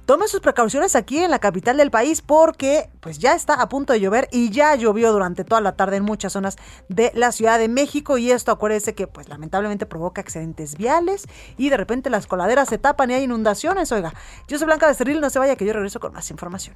[0.06, 3.94] Tome sus precauciones aquí en la capital del país porque pues ya está a punto
[3.94, 6.58] de llover y ya llovió durante toda la tarde en muchas zonas
[6.90, 11.70] de la Ciudad de México y esto acuérdese que pues lamentablemente provoca accidentes viales y
[11.70, 13.94] de repente las coladeras se tapan y hay inundaciones.
[13.94, 14.14] Oiga,
[14.50, 15.22] yo soy Blanca Becerril.
[15.22, 16.76] No se vaya, que yo regreso con más información.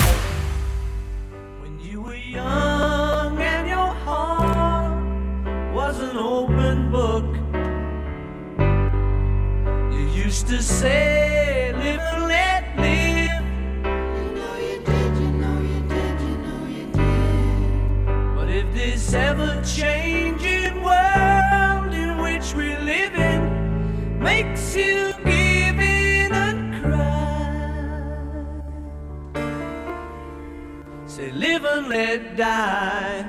[32.01, 33.20] Live and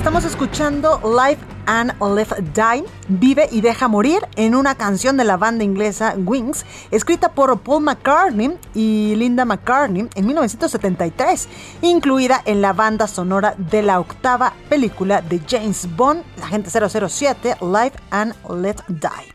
[0.00, 5.36] Estamos escuchando Live and Let Die, Vive y Deja Morir, en una canción de la
[5.36, 11.48] banda inglesa Wings, escrita por Paul McCartney y Linda McCartney en 1973,
[11.82, 17.58] incluida en la banda sonora de la octava película de James Bond, La Gente 007,
[17.60, 19.34] Live and Let Die.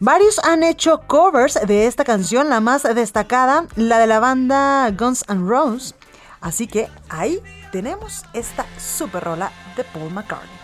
[0.00, 5.22] Varios han hecho covers de esta canción, la más destacada, la de la banda Guns
[5.28, 5.94] N' Roses.
[6.40, 7.40] Así que ahí
[7.72, 10.61] tenemos esta super rola de Paul McCartney.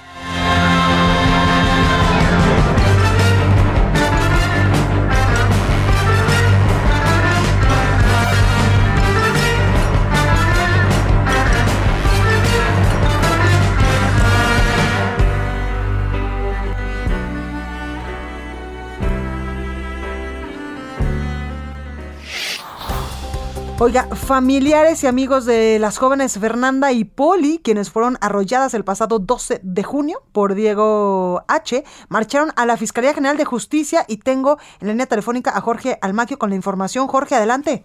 [23.80, 29.20] Oiga, familiares y amigos de las jóvenes Fernanda y Poli, quienes fueron arrolladas el pasado
[29.20, 34.58] 12 de junio por Diego H., marcharon a la Fiscalía General de Justicia y tengo
[34.80, 37.06] en la línea telefónica a Jorge Almaquio con la información.
[37.06, 37.84] Jorge, adelante.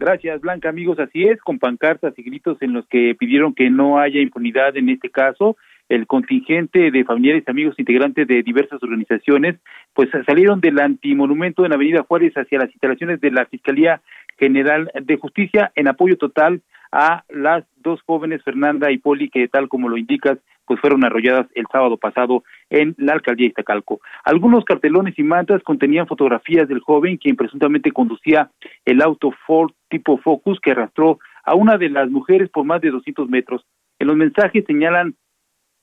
[0.00, 0.70] Gracias, Blanca.
[0.70, 4.76] Amigos, así es, con pancartas y gritos en los que pidieron que no haya impunidad
[4.76, 5.56] en este caso.
[5.88, 9.56] El contingente de familiares y amigos integrantes de diversas organizaciones,
[9.94, 14.00] pues salieron del antimonumento en Avenida Juárez hacia las instalaciones de la Fiscalía
[14.42, 19.68] General de Justicia en apoyo total a las dos jóvenes, Fernanda y Poli, que tal
[19.68, 24.00] como lo indicas, pues fueron arrolladas el sábado pasado en la alcaldía de Iztacalco.
[24.24, 28.50] Algunos cartelones y mantas contenían fotografías del joven quien presuntamente conducía
[28.84, 32.90] el auto Ford tipo Focus que arrastró a una de las mujeres por más de
[32.90, 33.64] 200 metros.
[34.00, 35.14] En los mensajes señalan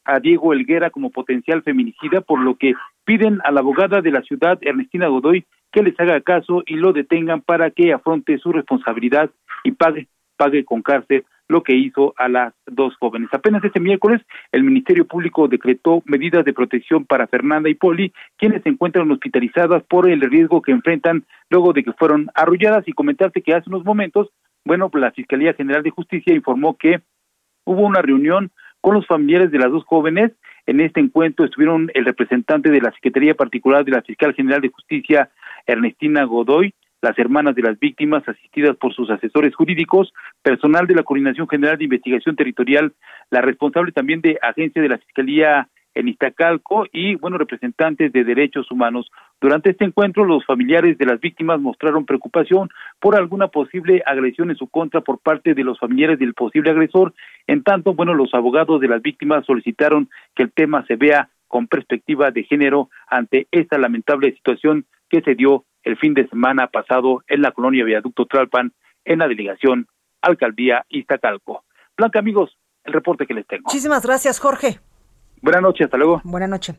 [0.09, 2.73] a Diego Elguera como potencial feminicida, por lo que
[3.05, 6.93] piden a la abogada de la ciudad, Ernestina Godoy, que les haga caso y lo
[6.93, 9.29] detengan para que afronte su responsabilidad
[9.63, 10.07] y pague
[10.39, 13.27] pague con cárcel lo que hizo a las dos jóvenes.
[13.33, 18.63] Apenas este miércoles, el Ministerio Público decretó medidas de protección para Fernanda y Poli, quienes
[18.63, 22.87] se encuentran hospitalizadas por el riesgo que enfrentan luego de que fueron arrolladas.
[22.87, 24.29] Y comentarte que hace unos momentos,
[24.63, 27.01] bueno, la Fiscalía General de Justicia informó que
[27.65, 30.31] hubo una reunión con los familiares de las dos jóvenes.
[30.65, 34.69] En este encuentro estuvieron el representante de la Secretaría Particular de la Fiscal General de
[34.69, 35.29] Justicia,
[35.65, 41.03] Ernestina Godoy, las hermanas de las víctimas asistidas por sus asesores jurídicos, personal de la
[41.03, 42.93] Coordinación General de Investigación Territorial,
[43.29, 48.71] la responsable también de agencia de la Fiscalía en Iztacalco y, bueno, representantes de derechos
[48.71, 49.11] humanos.
[49.41, 54.57] Durante este encuentro, los familiares de las víctimas mostraron preocupación por alguna posible agresión en
[54.57, 57.13] su contra por parte de los familiares del posible agresor.
[57.47, 61.67] En tanto, bueno, los abogados de las víctimas solicitaron que el tema se vea con
[61.67, 67.23] perspectiva de género ante esta lamentable situación que se dio el fin de semana pasado
[67.27, 68.71] en la colonia Viaducto Tralpan,
[69.05, 69.87] en la delegación
[70.21, 71.63] Alcaldía Iztacalco.
[71.97, 73.63] Blanca, amigos, el reporte que les tengo.
[73.65, 74.79] Muchísimas gracias, Jorge.
[75.41, 76.21] Buenas noches, hasta luego.
[76.23, 76.75] Buenas noches.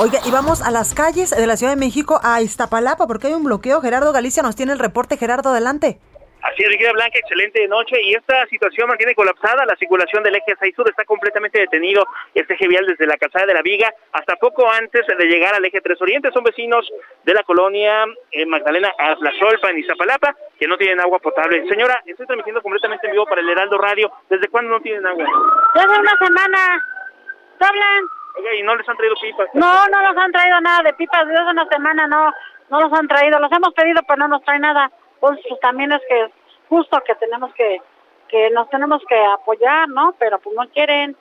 [0.00, 3.34] Oiga, y vamos a las calles de la Ciudad de México, a Iztapalapa, porque hay
[3.34, 3.80] un bloqueo.
[3.80, 5.16] Gerardo Galicia nos tiene el reporte.
[5.16, 6.00] Gerardo, adelante.
[6.42, 7.96] Así es, Riquida Blanca, excelente noche.
[8.02, 10.88] Y esta situación mantiene colapsada la circulación del eje 6 sur.
[10.88, 15.02] Está completamente detenido este eje vial desde la calzada de la Viga hasta poco antes
[15.06, 16.30] de llegar al eje 3 Oriente.
[16.32, 16.88] Son vecinos
[17.24, 21.66] de la colonia eh, Magdalena Azlazolpa en Iztapalapa que no tienen agua potable.
[21.68, 24.10] Señora, estoy transmitiendo completamente en vivo para el Heraldo Radio.
[24.28, 25.26] ¿Desde cuándo no tienen agua?
[25.74, 26.99] Desde una semana.
[27.60, 28.04] ¿Te hablan?
[28.38, 29.48] Oiga, ¿y no les han traído pipas?
[29.52, 31.28] No, no nos han traído nada de pipas.
[31.28, 32.32] Desde una semana no,
[32.70, 33.38] no nos han traído.
[33.38, 34.90] Los hemos pedido, pero no nos traen nada.
[35.20, 36.32] Pues, pues también es que es
[36.68, 37.80] justo que tenemos que
[38.30, 40.14] que nos tenemos que apoyar, ¿no?
[40.18, 41.16] Pero pues no quieren.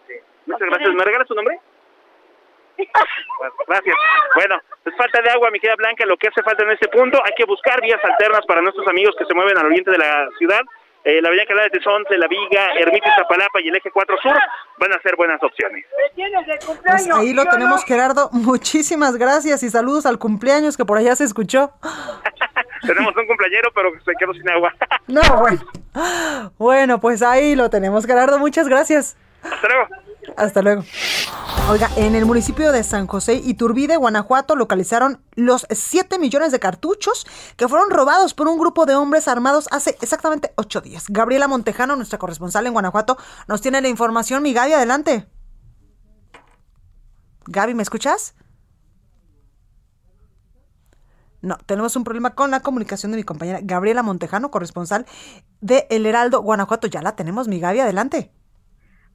[0.45, 0.93] Muchas gracias.
[0.93, 1.60] ¿Me regalas su nombre?
[3.39, 3.95] Bueno, Gracias.
[4.36, 7.21] Bueno, pues falta de agua, mi querida Blanca, lo que hace falta en este punto,
[7.23, 10.28] hay que buscar vías alternas para nuestros amigos que se mueven al oriente de la
[10.38, 10.62] ciudad.
[11.05, 14.35] Eh, la avenida Calada de Tesonte, La Viga, Ermita Iztapalapa y el eje 4 Sur
[14.77, 15.85] van a ser buenas opciones.
[16.65, 18.29] Pues ahí lo tenemos, Gerardo.
[18.33, 21.71] Muchísimas gracias y saludos al cumpleaños que por allá se escuchó.
[22.81, 24.73] Tenemos un cumpleañero, pero se quedó sin agua.
[25.07, 25.59] No, bueno.
[26.59, 28.38] Bueno, pues ahí lo tenemos, Gerardo.
[28.38, 29.17] Muchas gracias.
[29.41, 29.88] Hasta luego.
[30.38, 30.84] Hasta luego.
[31.69, 37.27] Oiga, en el municipio de San José Iturbide, Guanajuato, localizaron los 7 millones de cartuchos
[37.58, 41.05] que fueron robados por un grupo de hombres armados hace exactamente 8 días.
[41.10, 44.41] Gabriela Montejano, nuestra corresponsal en Guanajuato, nos tiene la información.
[44.41, 45.27] Mi Gaby, adelante.
[47.45, 48.34] Gaby, ¿me escuchas?
[51.41, 55.05] No, tenemos un problema con la comunicación de mi compañera Gabriela Montejano, corresponsal
[55.62, 56.88] de El Heraldo, Guanajuato.
[56.88, 58.32] Ya la tenemos, mi Gaby, adelante.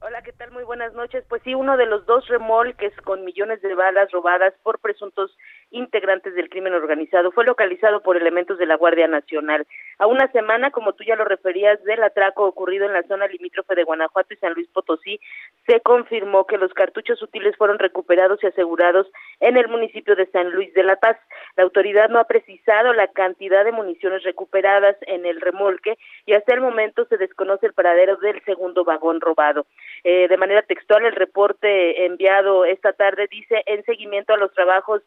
[0.07, 0.51] Hola, ¿qué tal?
[0.51, 1.25] Muy buenas noches.
[1.27, 5.35] Pues sí, uno de los dos remolques con millones de balas robadas por presuntos
[5.71, 9.65] integrantes del crimen organizado fue localizado por elementos de la Guardia Nacional.
[9.97, 13.75] A una semana, como tú ya lo referías, del atraco ocurrido en la zona limítrofe
[13.75, 15.19] de Guanajuato y San Luis Potosí,
[15.65, 19.07] se confirmó que los cartuchos útiles fueron recuperados y asegurados
[19.39, 21.17] en el municipio de San Luis de la Paz.
[21.55, 26.53] La autoridad no ha precisado la cantidad de municiones recuperadas en el remolque y hasta
[26.53, 29.65] el momento se desconoce el paradero del segundo vagón robado.
[30.03, 35.01] Eh, de manera textual, el reporte enviado esta tarde dice en seguimiento a los trabajos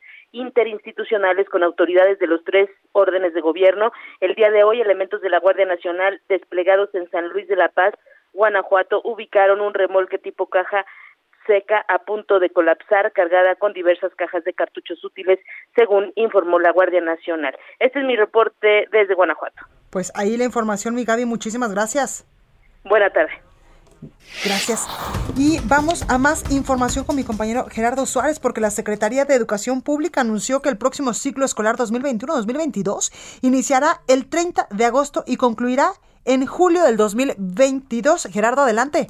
[0.49, 3.93] interinstitucionales con autoridades de los tres órdenes de gobierno.
[4.21, 7.69] El día de hoy, elementos de la Guardia Nacional desplegados en San Luis de la
[7.69, 7.95] Paz,
[8.33, 10.85] Guanajuato, ubicaron un remolque tipo caja
[11.47, 15.39] seca a punto de colapsar, cargada con diversas cajas de cartuchos útiles,
[15.75, 17.57] según informó la Guardia Nacional.
[17.79, 19.63] Este es mi reporte desde Guanajuato.
[19.91, 22.27] Pues ahí la información, mi Gaby, muchísimas gracias.
[22.85, 23.48] Buena tarde.
[24.45, 24.87] Gracias.
[25.37, 29.83] Y vamos a más información con mi compañero Gerardo Suárez, porque la Secretaría de Educación
[29.83, 35.91] Pública anunció que el próximo ciclo escolar 2021-2022 iniciará el 30 de agosto y concluirá
[36.25, 38.29] en julio del 2022.
[38.31, 39.09] Gerardo, adelante.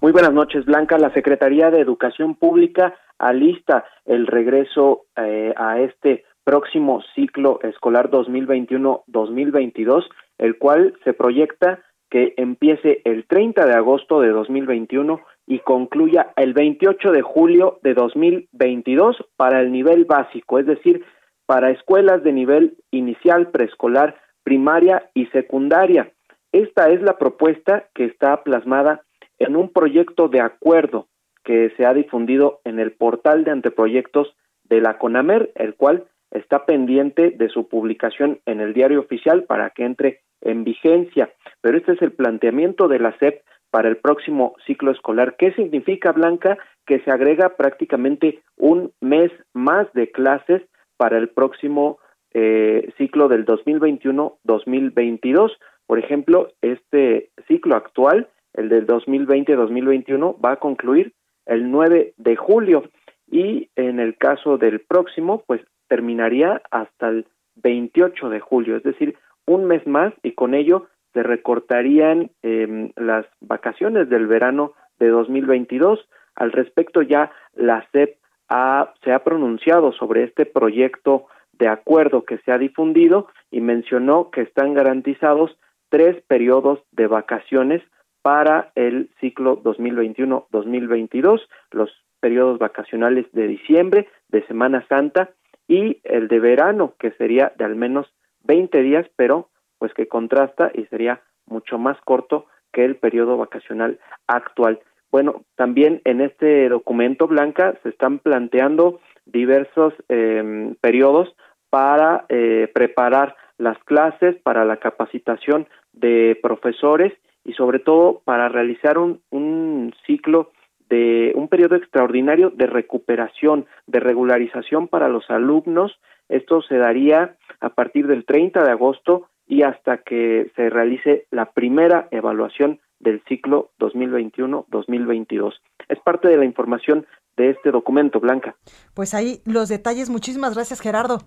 [0.00, 0.96] Muy buenas noches, Blanca.
[0.98, 10.04] La Secretaría de Educación Pública alista el regreso eh, a este próximo ciclo escolar 2021-2022,
[10.38, 16.54] el cual se proyecta que empiece el 30 de agosto de 2021 y concluya el
[16.54, 21.04] 28 de julio de 2022 para el nivel básico, es decir,
[21.46, 26.12] para escuelas de nivel inicial, preescolar, primaria y secundaria.
[26.52, 29.02] Esta es la propuesta que está plasmada
[29.38, 31.08] en un proyecto de acuerdo
[31.44, 36.66] que se ha difundido en el portal de anteproyectos de la CONAMER, el cual está
[36.66, 41.30] pendiente de su publicación en el diario oficial para que entre en vigencia.
[41.60, 45.36] Pero este es el planteamiento de la SEP para el próximo ciclo escolar.
[45.36, 46.58] ¿Qué significa, Blanca?
[46.86, 50.62] Que se agrega prácticamente un mes más de clases
[50.96, 51.98] para el próximo
[52.32, 55.52] eh, ciclo del 2021-2022.
[55.86, 61.12] Por ejemplo, este ciclo actual, el del 2020-2021, va a concluir
[61.46, 62.84] el 9 de julio
[63.30, 69.16] y en el caso del próximo, pues terminaría hasta el 28 de julio, es decir,
[69.46, 76.06] un mes más y con ello se recortarían eh, las vacaciones del verano de 2022.
[76.34, 78.18] Al respecto, ya la SEP
[78.48, 84.30] ha, se ha pronunciado sobre este proyecto de acuerdo que se ha difundido y mencionó
[84.30, 85.58] que están garantizados
[85.88, 87.82] tres periodos de vacaciones
[88.22, 91.40] para el ciclo 2021-2022,
[91.72, 95.30] los periodos vacacionales de diciembre, de Semana Santa
[95.68, 98.12] y el de verano, que sería de al menos
[98.44, 104.00] 20 días, pero pues que contrasta y sería mucho más corto que el periodo vacacional
[104.26, 104.80] actual.
[105.10, 111.34] Bueno, también en este documento, Blanca, se están planteando diversos eh, periodos
[111.70, 117.12] para eh, preparar las clases, para la capacitación de profesores
[117.44, 120.50] y sobre todo para realizar un, un ciclo
[120.88, 125.98] de un periodo extraordinario de recuperación, de regularización para los alumnos.
[126.28, 131.52] Esto se daría a partir del 30 de agosto y hasta que se realice la
[131.52, 135.54] primera evaluación del ciclo 2021-2022.
[135.88, 138.56] Es parte de la información de este documento, Blanca.
[138.94, 140.10] Pues ahí los detalles.
[140.10, 141.20] Muchísimas gracias, Gerardo.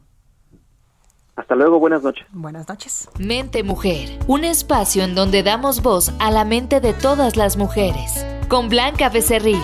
[1.41, 2.27] Hasta luego, buenas noches.
[2.31, 3.09] Buenas noches.
[3.17, 8.23] Mente Mujer, un espacio en donde damos voz a la mente de todas las mujeres.
[8.47, 9.59] Con Blanca Becerril.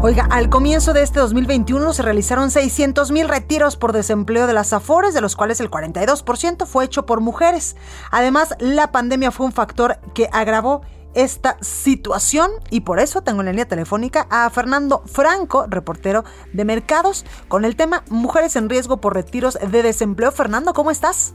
[0.00, 4.72] Oiga, al comienzo de este 2021 se realizaron 600 mil retiros por desempleo de las
[4.72, 7.76] AFORES, de los cuales el 42% fue hecho por mujeres.
[8.10, 10.80] Además, la pandemia fue un factor que agravó
[11.14, 16.64] esta situación y por eso tengo en la línea telefónica a Fernando Franco, reportero de
[16.64, 20.32] Mercados, con el tema Mujeres en riesgo por retiros de desempleo.
[20.32, 21.34] Fernando, ¿cómo estás?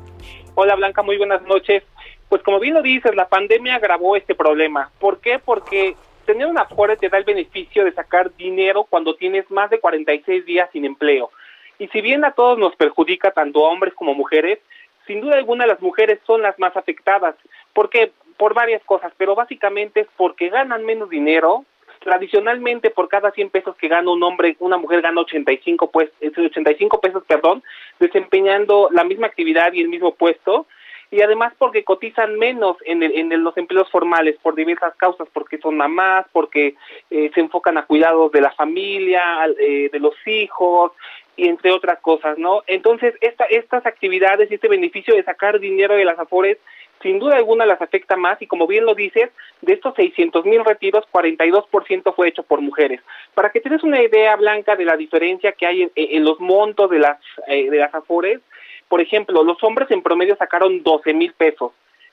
[0.56, 1.84] Hola Blanca, muy buenas noches.
[2.28, 4.92] Pues como bien lo dices, la pandemia agravó este problema.
[5.00, 5.40] ¿Por qué?
[5.40, 9.80] Porque tener una Afore te da el beneficio de sacar dinero cuando tienes más de
[9.80, 11.32] 46 días sin empleo.
[11.80, 14.60] Y si bien a todos nos perjudica, tanto a hombres como mujeres,
[15.08, 17.36] sin duda alguna las mujeres son las más afectadas.
[17.74, 18.12] ¿Por qué?
[18.40, 21.66] Por varias cosas, pero básicamente es porque ganan menos dinero.
[22.00, 27.02] Tradicionalmente, por cada 100 pesos que gana un hombre, una mujer gana 85, pues, 85
[27.02, 27.62] pesos, perdón,
[28.00, 30.66] desempeñando la misma actividad y el mismo puesto
[31.12, 35.58] y además porque cotizan menos en, el, en los empleos formales por diversas causas, porque
[35.58, 36.76] son mamás, porque
[37.10, 39.24] eh, se enfocan a cuidados de la familia,
[39.60, 40.92] eh, de los hijos
[41.36, 42.64] y entre otras cosas, ¿no?
[42.68, 46.58] Entonces, esta, estas actividades y este beneficio de sacar dinero de las afores
[47.02, 49.30] sin duda alguna las afecta más y como bien lo dices,
[49.62, 53.02] de estos 600 mil retiros, 42% fue hecho por mujeres.
[53.34, 57.00] Para que tengas una idea blanca de la diferencia que hay en, los montos de
[57.00, 58.40] las, eh, de las afores,
[58.88, 61.72] por ejemplo, los hombres en promedio sacaron 12 mil pesos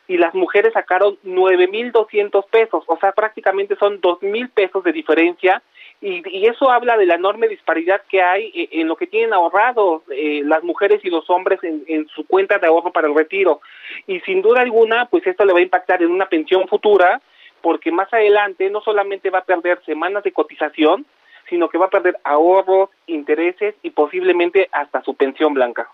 [0.08, 4.84] y las mujeres sacaron 9 mil 200 pesos, o sea, prácticamente son 2 mil pesos
[4.84, 5.62] de diferencia
[6.00, 9.32] y, y, eso habla de la enorme disparidad que hay eh, en lo que tienen
[9.32, 13.14] ahorrado eh, las mujeres y los hombres en, en, su cuenta de ahorro para el
[13.14, 13.60] retiro.
[14.06, 17.20] Y sin duda alguna, pues esto le va a impactar en una pensión futura,
[17.62, 21.06] porque más adelante no solamente va a perder semanas de cotización,
[21.48, 25.88] sino que va a perder ahorros, intereses y posiblemente hasta su pensión blanca.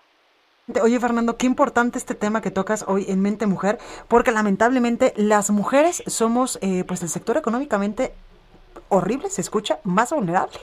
[0.81, 5.51] Oye, Fernando, qué importante este tema que tocas hoy en Mente Mujer, porque lamentablemente las
[5.51, 8.13] mujeres somos, eh, pues, el sector económicamente
[8.93, 10.57] horrible, se escucha, más vulnerable.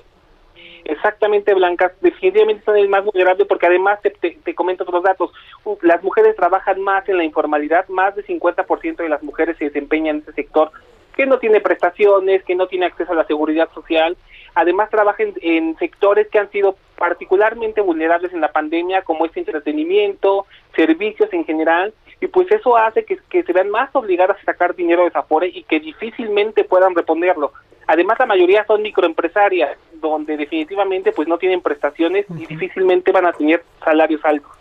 [0.85, 5.31] Exactamente, Blanca, definitivamente son el más vulnerable porque además te, te, comento otros datos.
[5.65, 9.67] Uh, las mujeres trabajan más en la informalidad, más del 50% de las mujeres se
[9.67, 10.73] desempeñan en este sector
[11.21, 14.17] que no tiene prestaciones, que no tiene acceso a la seguridad social.
[14.55, 20.47] Además trabaja en, sectores que han sido particularmente vulnerables en la pandemia, como este entretenimiento,
[20.75, 24.75] servicios en general, y pues eso hace que, que se vean más obligadas a sacar
[24.75, 27.53] dinero de Afore y que difícilmente puedan reponerlo.
[27.87, 32.43] Además, la mayoría son microempresarias, donde definitivamente pues no tienen prestaciones uh -huh.
[32.43, 34.53] y difícilmente van a tener salarios altos.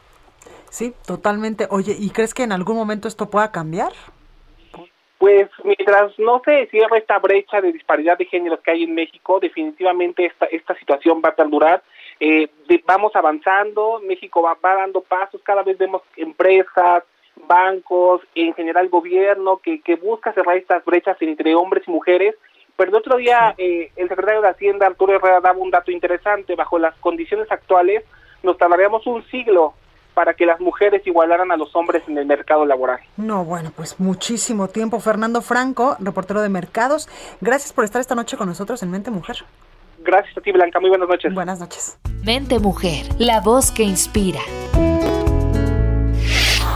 [0.70, 1.68] Sí, totalmente.
[1.70, 3.92] Oye, ¿y crees que en algún momento esto pueda cambiar?
[5.18, 9.40] Pues mientras no se cierre esta brecha de disparidad de géneros que hay en México,
[9.40, 11.84] definitivamente esta, esta situación va a perdurar.
[12.22, 17.04] Eh, de, vamos avanzando, México va, va dando pasos, cada vez vemos empresas,
[17.50, 22.36] bancos, en general gobierno, que, que busca cerrar estas brechas entre hombres y mujeres.
[22.78, 26.56] Pero el otro día eh, el secretario de Hacienda, Arturo Herrera, daba un dato interesante.
[26.56, 28.06] Bajo las condiciones actuales,
[28.44, 29.74] nos tardaríamos un siglo
[30.14, 33.00] para que las mujeres igualaran a los hombres en el mercado laboral.
[33.18, 35.00] No, bueno, pues muchísimo tiempo.
[35.00, 37.10] Fernando Franco, reportero de mercados,
[37.42, 39.38] gracias por estar esta noche con nosotros en Mente Mujer.
[40.00, 40.80] Gracias a ti, Blanca.
[40.80, 41.34] Muy buenas noches.
[41.34, 42.00] Buenas noches.
[42.24, 44.40] Mente Mujer, la voz que inspira.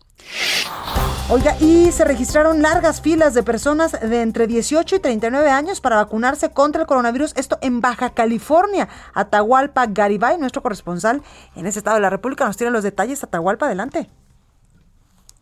[1.30, 5.98] Oiga, y se registraron largas filas de personas de entre 18 y 39 años para
[5.98, 8.90] vacunarse contra el coronavirus, esto en Baja California.
[9.14, 11.22] Atahualpa Garibay, nuestro corresponsal
[11.56, 13.24] en ese estado de la República, nos tiene los detalles.
[13.24, 14.10] Atahualpa, adelante.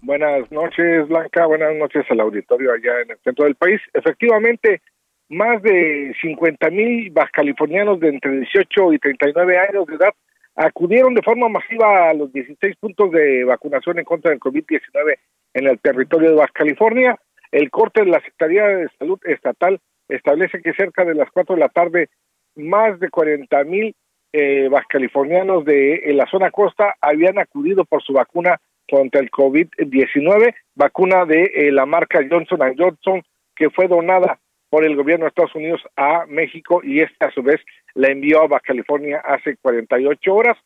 [0.01, 1.45] Buenas noches, Blanca.
[1.45, 3.81] Buenas noches al auditorio allá en el centro del país.
[3.93, 4.81] Efectivamente,
[5.27, 10.13] más de 50 mil californianos de entre 18 y 39 años de edad
[10.55, 15.17] acudieron de forma masiva a los 16 puntos de vacunación en contra del COVID-19
[15.53, 17.17] en el territorio de Baja California.
[17.51, 21.61] El corte de la Secretaría de Salud Estatal establece que cerca de las 4 de
[21.61, 22.09] la tarde
[22.55, 23.93] más de 40 mil
[24.31, 28.59] eh, de la zona costa habían acudido por su vacuna
[28.89, 33.23] contra el COVID-19, vacuna de eh, la marca Johnson Johnson,
[33.55, 37.41] que fue donada por el gobierno de Estados Unidos a México y esta a su
[37.41, 37.59] vez
[37.95, 40.57] la envió a Baja California hace 48 horas.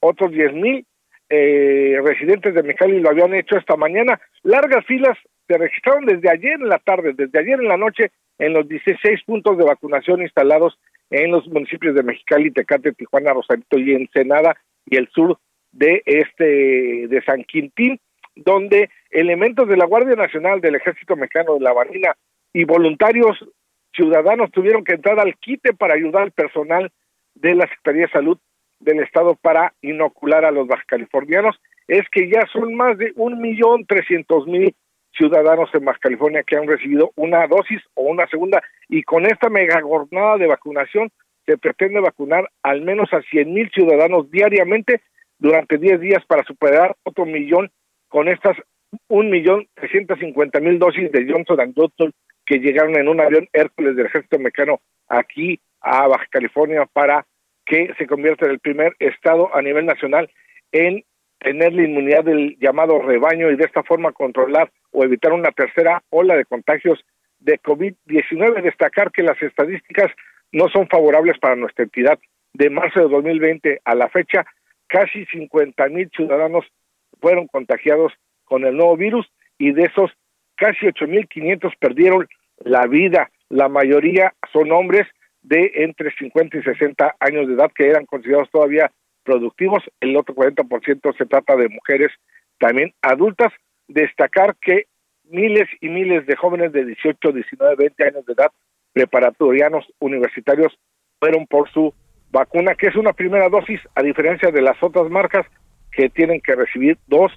[0.00, 0.86] Otros 10 mil
[1.28, 4.20] eh, residentes de Mexicali lo habían hecho esta mañana.
[4.42, 8.52] Largas filas se registraron desde ayer en la tarde, desde ayer en la noche, en
[8.52, 10.78] los 16 puntos de vacunación instalados
[11.10, 14.56] en los municipios de Mexicali, Tecate, Tijuana, Rosarito y Ensenada
[14.86, 15.38] y el sur
[15.72, 18.00] de este de San Quintín,
[18.34, 22.14] donde elementos de la Guardia Nacional, del Ejército Mexicano, de la Marina
[22.52, 23.36] y voluntarios
[23.94, 26.90] ciudadanos tuvieron que entrar al quite para ayudar al personal
[27.34, 28.38] de la Secretaría de Salud
[28.80, 31.56] del Estado para inocular a los californianos.
[31.86, 34.74] Es que ya son más de un millón trescientos mil
[35.16, 39.48] ciudadanos en Baja California que han recibido una dosis o una segunda y con esta
[39.48, 41.10] mega jornada de vacunación
[41.46, 45.00] se pretende vacunar al menos a cien mil ciudadanos diariamente
[45.38, 47.70] durante 10 días para superar otro millón
[48.08, 48.56] con estas
[49.08, 52.12] un millón trescientos cincuenta mil dosis de Johnson Johnson
[52.46, 57.26] que llegaron en un avión Hércules del Ejército Mexicano aquí a Baja California para
[57.66, 60.30] que se convierta en el primer estado a nivel nacional
[60.72, 61.04] en
[61.38, 66.02] tener la inmunidad del llamado rebaño y de esta forma controlar o evitar una tercera
[66.10, 67.04] ola de contagios
[67.38, 68.62] de COVID-19.
[68.62, 70.10] Destacar que las estadísticas
[70.52, 72.18] no son favorables para nuestra entidad.
[72.54, 74.46] De marzo de 2020 a la fecha,
[74.88, 76.64] casi 50 mil ciudadanos
[77.20, 78.12] fueron contagiados
[78.44, 79.26] con el nuevo virus
[79.58, 80.10] y de esos
[80.56, 82.26] casi 8.500 perdieron
[82.58, 83.30] la vida.
[83.48, 85.06] La mayoría son hombres
[85.42, 88.90] de entre 50 y 60 años de edad que eran considerados todavía
[89.22, 89.82] productivos.
[90.00, 92.10] El otro 40% se trata de mujeres
[92.58, 93.52] también adultas.
[93.86, 94.86] Destacar que
[95.24, 98.50] miles y miles de jóvenes de 18, 19, 20 años de edad,
[98.92, 100.76] preparatorianos, universitarios,
[101.20, 101.94] fueron por su
[102.30, 105.46] vacuna, que es una primera dosis, a diferencia de las otras marcas
[105.92, 107.32] que tienen que recibir dos.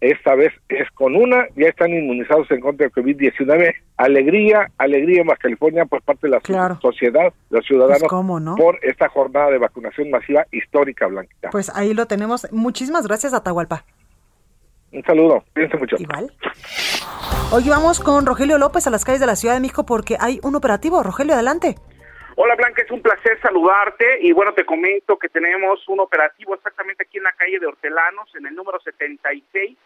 [0.00, 3.74] Esta vez es con una, ya están inmunizados en contra del COVID-19.
[3.96, 9.08] Alegría, alegría en Baja California por parte de la sociedad, los ciudadanos, Pues, por esta
[9.08, 11.50] jornada de vacunación masiva histórica, Blanquita.
[11.50, 12.46] Pues ahí lo tenemos.
[12.52, 13.84] Muchísimas gracias, Atahualpa.
[14.92, 15.96] Un saludo, cuídense mucho.
[15.98, 16.32] Igual.
[17.50, 20.38] Hoy vamos con Rogelio López a las calles de la Ciudad de México porque hay
[20.44, 21.02] un operativo.
[21.02, 21.74] Rogelio, adelante.
[22.40, 27.02] Hola Blanca, es un placer saludarte y bueno, te comento que tenemos un operativo exactamente
[27.02, 29.76] aquí en la calle de Hortelanos, en el número 76.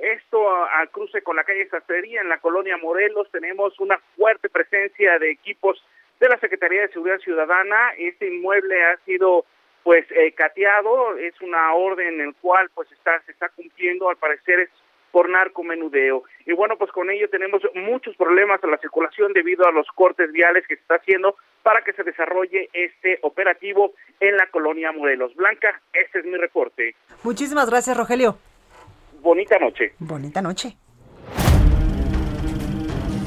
[0.00, 5.20] Esto al cruce con la calle Sastrería, en la colonia Morelos, tenemos una fuerte presencia
[5.20, 5.80] de equipos
[6.18, 7.92] de la Secretaría de Seguridad Ciudadana.
[7.96, 9.44] Este inmueble ha sido
[9.84, 14.16] pues eh, cateado, es una orden en el cual pues está se está cumpliendo, al
[14.16, 14.70] parecer es
[15.12, 16.24] por narcomenudeo.
[16.46, 20.32] Y bueno, pues con ello tenemos muchos problemas a la circulación debido a los cortes
[20.32, 25.34] viales que se está haciendo para que se desarrolle este operativo en la colonia Morelos.
[25.36, 26.96] Blanca, este es mi reporte.
[27.22, 28.36] Muchísimas gracias, Rogelio.
[29.20, 29.94] Bonita noche.
[30.00, 30.76] Bonita noche.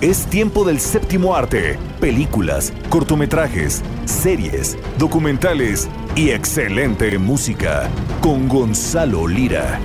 [0.01, 1.79] Es tiempo del séptimo arte.
[2.01, 7.89] Películas, cortometrajes, series, documentales y excelente música.
[8.21, 9.79] Con Gonzalo Lira.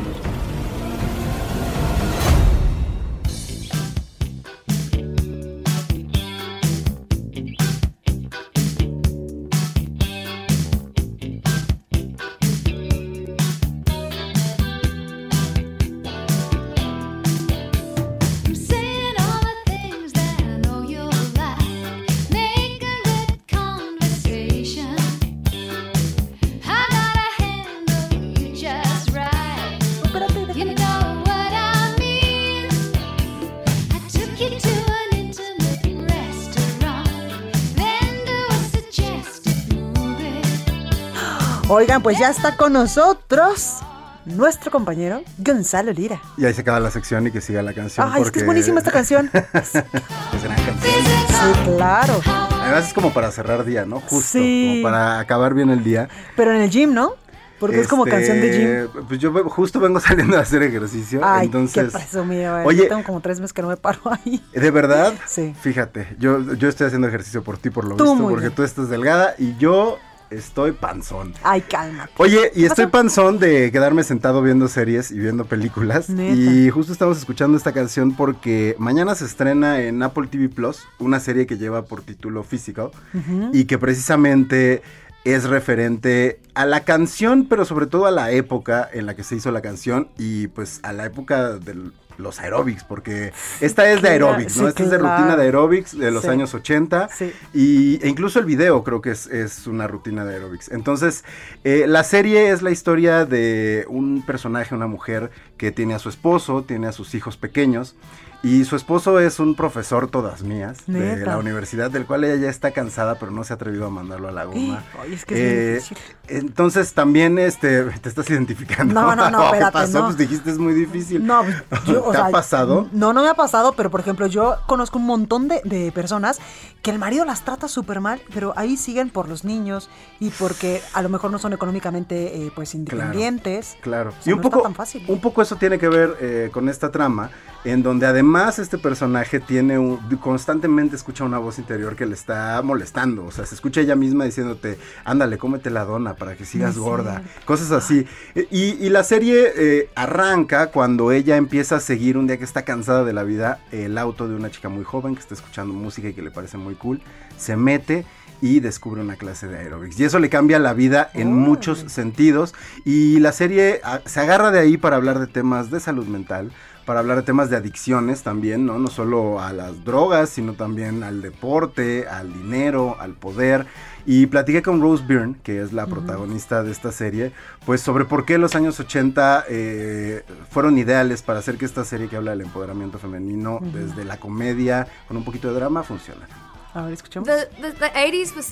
[41.81, 43.79] Oigan, pues ya está con nosotros
[44.27, 46.21] nuestro compañero Gonzalo Lira.
[46.37, 48.07] Y ahí se acaba la sección y que siga la canción.
[48.13, 49.31] Ay, es que es buenísima esta canción.
[49.55, 50.83] es gran canción.
[50.85, 52.21] Sí, claro.
[52.27, 54.01] Además es como para cerrar día, ¿no?
[54.01, 54.21] Justo.
[54.39, 54.73] Sí.
[54.83, 56.11] Como para acabar bien el día.
[56.37, 57.15] Pero en el gym, ¿no?
[57.59, 59.05] Porque es como Este, canción de gym.
[59.09, 61.23] Pues yo justo vengo saliendo a hacer ejercicio.
[61.25, 61.91] Ay, entonces.
[61.91, 62.61] qué presumido.
[62.61, 62.65] eh.
[62.67, 64.45] Oye, Yo tengo como tres meses que no me paro ahí.
[64.53, 65.15] ¿De verdad?
[65.27, 65.55] Sí.
[65.59, 68.55] Fíjate, yo, yo estoy haciendo ejercicio por ti, por lo Tú visto, porque bien.
[68.55, 69.99] tú estás delgada y yo
[70.31, 71.35] estoy panzón.
[71.43, 72.13] Ay, cálmate.
[72.19, 76.09] Oye, y ¿Qué estoy panzón de quedarme sentado viendo series y viendo películas.
[76.09, 76.35] Neta.
[76.35, 81.21] Y justo estamos escuchando esta canción porque mañana se estrena en Apple TV Plus una
[81.21, 83.51] serie que lleva por título Physical Ujú.
[83.53, 84.83] y que precisamente
[85.25, 89.37] es referente a la canción, pero sobre todo a la época en la que se
[89.37, 91.91] hizo la canción y pues a la época de
[92.21, 94.69] los aerobics, porque esta es de Claro, aerobics, ¿no?
[94.69, 97.33] esta es de rutina de aerobics de los años 80 Sí.
[97.53, 100.71] y, e incluso el video creo que es, es una rutina de aerobics.
[100.71, 101.25] Entonces,
[101.65, 106.09] eh, la serie es la historia de un personaje, una mujer que tiene a su
[106.09, 107.97] esposo, tiene a sus hijos pequeños.
[108.43, 111.33] Y su esposo es un profesor todas mías de Neta.
[111.33, 114.29] la universidad, del cual ella ya está cansada, pero no se ha atrevido a mandarlo
[114.29, 114.83] a la goma.
[115.03, 115.99] Ay, es que es Eh, difícil.
[116.29, 118.95] Entonces también este, te estás identificando.
[118.95, 119.99] No, no, no, ¿Qué espérate, pasó?
[119.99, 120.05] no.
[120.07, 121.27] Pues dijiste es muy difícil.
[121.27, 121.43] No,
[121.87, 122.89] yo, o ¿Te sea, ha pasado?
[122.93, 126.39] No, no me ha pasado, pero por ejemplo, yo conozco un montón de, de personas
[126.81, 130.81] que el marido las trata súper mal, pero ahí siguen por los niños y porque
[130.95, 133.77] a lo mejor no son económicamente eh, pues independientes.
[133.83, 134.15] Claro.
[134.19, 135.05] O sea, y un no poco, tan fácil.
[135.09, 137.31] un poco eso tiene que ver eh, con esta trama,
[137.65, 142.61] en donde además este personaje tiene un, constantemente escucha una voz interior que le está
[142.63, 143.25] molestando.
[143.25, 147.23] O sea, se escucha ella misma diciéndote, ándale, cómete la dona para que sigas gorda.
[147.45, 148.07] Cosas así.
[148.51, 152.63] Y, y la serie eh, arranca cuando ella empieza a seguir un día que está
[152.63, 156.09] cansada de la vida el auto de una chica muy joven que está escuchando música
[156.09, 157.01] y que le parece muy cool.
[157.37, 158.05] Se mete
[158.43, 159.99] y descubre una clase de aerobics.
[160.01, 162.55] Y eso le cambia la vida en muchos sentidos.
[162.85, 166.53] Y la serie ah, se agarra de ahí para hablar de temas de salud mental,
[166.91, 168.81] para hablar de temas de adicciones también, ¿no?
[168.81, 173.67] No solo a las drogas, sino también al deporte, al dinero, al poder.
[174.07, 177.31] Y platiqué con Rose Byrne, que es la protagonista de esta serie,
[177.65, 182.09] pues sobre por qué los años 80 eh, fueron ideales para hacer que esta serie
[182.09, 186.27] que habla del empoderamiento femenino, desde la comedia, con un poquito de drama, funciona.
[186.75, 187.29] A ver, escuchamos.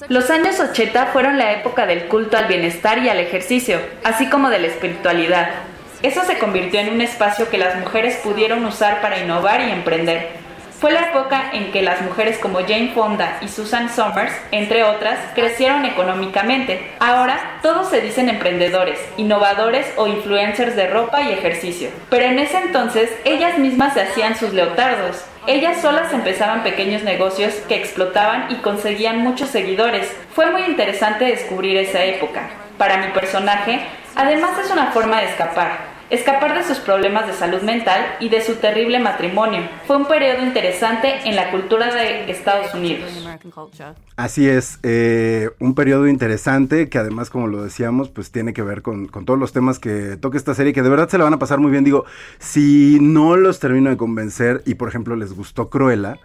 [0.09, 4.49] Los años 80 fueron la época del culto al bienestar y al ejercicio, así como
[4.49, 5.49] de la espiritualidad.
[6.03, 10.29] Eso se convirtió en un espacio que las mujeres pudieron usar para innovar y emprender.
[10.81, 15.19] Fue la época en que las mujeres como Jane Fonda y Susan Somers, entre otras,
[15.35, 16.93] crecieron económicamente.
[17.01, 21.89] Ahora todos se dicen emprendedores, innovadores o influencers de ropa y ejercicio.
[22.11, 25.25] Pero en ese entonces ellas mismas se hacían sus leotardos.
[25.49, 30.09] Ellas solas empezaban pequeños negocios que explotaban y conseguían muchos seguidores.
[30.33, 32.51] Fue muy interesante descubrir esa época.
[32.77, 33.81] Para mi personaje,
[34.19, 35.97] además es una forma de escapar.
[36.11, 39.61] Escapar de sus problemas de salud mental y de su terrible matrimonio.
[39.87, 43.11] Fue un periodo interesante en la cultura de Estados Unidos.
[44.17, 48.81] Así es, eh, un periodo interesante que además, como lo decíamos, pues tiene que ver
[48.81, 51.35] con, con todos los temas que toca esta serie, que de verdad se la van
[51.35, 51.85] a pasar muy bien.
[51.85, 52.07] Digo,
[52.39, 56.19] si no los termino de convencer y, por ejemplo, les gustó Cruella,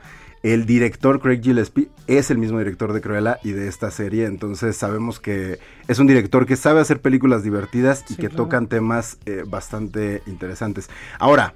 [0.43, 4.75] el director Craig Gillespie es el mismo director de Cruella y de esta serie, entonces
[4.75, 8.43] sabemos que es un director que sabe hacer películas divertidas y Sí, que claro.
[8.43, 10.89] tocan temas eh, bastante interesantes.
[11.17, 11.55] Ahora,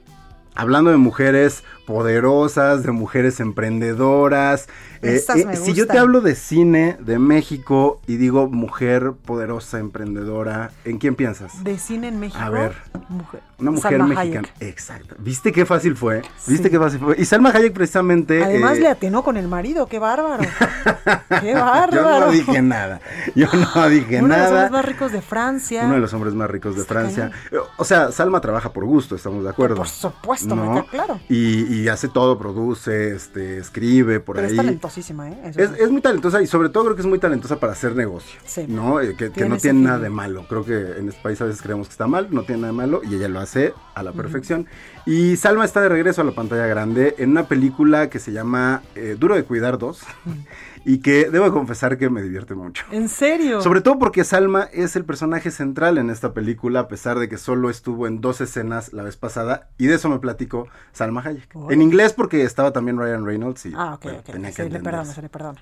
[0.55, 4.67] hablando de mujeres poderosas, de mujeres emprendedoras,
[5.01, 9.79] eh, eh, me si yo te hablo de cine, de México y digo mujer poderosa,
[9.79, 11.63] emprendedora, ¿en quién piensas?
[11.63, 12.43] De cine en México.
[12.43, 12.73] A ver.
[13.07, 13.41] Mujer.
[13.59, 14.49] Una mujer Salma mexicana.
[14.59, 14.69] Hayek.
[14.69, 15.15] Exacto.
[15.17, 16.21] ¿Viste qué fácil fue?
[16.45, 16.69] ¿Viste Sí.
[16.69, 17.15] qué fácil fue?
[17.17, 18.43] Y Salma Hayek precisamente...
[18.43, 20.43] Además eh, le atenó con el marido, qué bárbaro.
[21.41, 22.25] qué Yo bárbaro.
[22.25, 22.99] no dije nada.
[23.33, 24.65] Yo no dije Uno de los nada.
[24.65, 25.83] hombres más ricos de Francia.
[25.85, 27.31] Uno de los hombres más ricos de Francia.
[27.77, 29.75] O sea, Salma trabaja por gusto, estamos de acuerdo.
[29.77, 30.73] Por supuesto, me ¿No?
[30.73, 31.19] queda claro.
[31.29, 34.53] Y, y hace todo, produce, este, escribe por Pero ahí.
[34.53, 35.51] es talentosísima, ¿eh?
[35.55, 38.39] Es, es muy talentosa y sobre todo creo que es muy talentosa para hacer negocio.
[38.45, 38.65] Sí.
[38.67, 38.99] ¿no?
[39.01, 40.45] Eh, que, que no tiene nada de malo.
[40.47, 42.77] Creo que en este país a veces creemos que está mal, no tiene nada de
[42.77, 44.67] malo y ella lo hace a la perfección.
[45.05, 48.81] Y Salma está de regreso a la pantalla grande en una película que se llama
[48.95, 50.01] eh, Duro de Cuidar 2
[50.87, 52.85] y que debo de confesar que me divierte mucho.
[52.91, 53.61] ¿En serio?
[53.61, 57.37] Sobre todo porque Salma es el personaje central en esta película, a pesar de que
[57.37, 61.49] solo estuvo en dos escenas la vez pasada, y de eso me platicó Salma Hayek.
[61.55, 61.69] Oh.
[61.71, 64.25] En inglés porque estaba también Ryan Reynolds y Ah, ok, bueno, ok.
[64.31, 65.61] tenía que Se le perdona, se le perdona.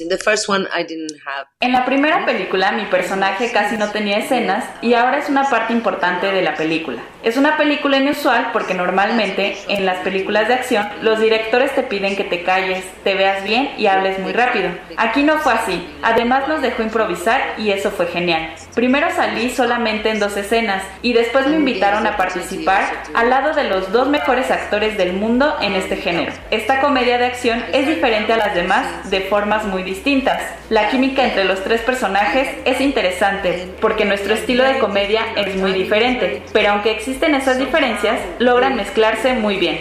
[0.00, 1.46] In the first one, I didn't have.
[1.58, 5.72] En la primera película mi personaje casi no tenía escenas y ahora es una parte
[5.72, 7.02] importante de la película.
[7.24, 12.16] Es una película inusual porque normalmente en las películas de acción los directores te piden
[12.16, 14.68] que te calles, te veas bien y hables muy rápido.
[14.98, 18.50] Aquí no fue así, además nos dejó improvisar y eso fue genial.
[18.74, 23.64] Primero salí solamente en dos escenas y después me invitaron a participar al lado de
[23.64, 26.30] los dos mejores actores del mundo en este género.
[26.50, 30.42] Esta comedia de acción es diferente a las demás de formas muy distintas.
[30.68, 35.72] La química entre los tres personajes es interesante porque nuestro estilo de comedia es muy
[35.72, 39.78] diferente, pero aunque existen esas diferencias, logran mezclarse muy bien.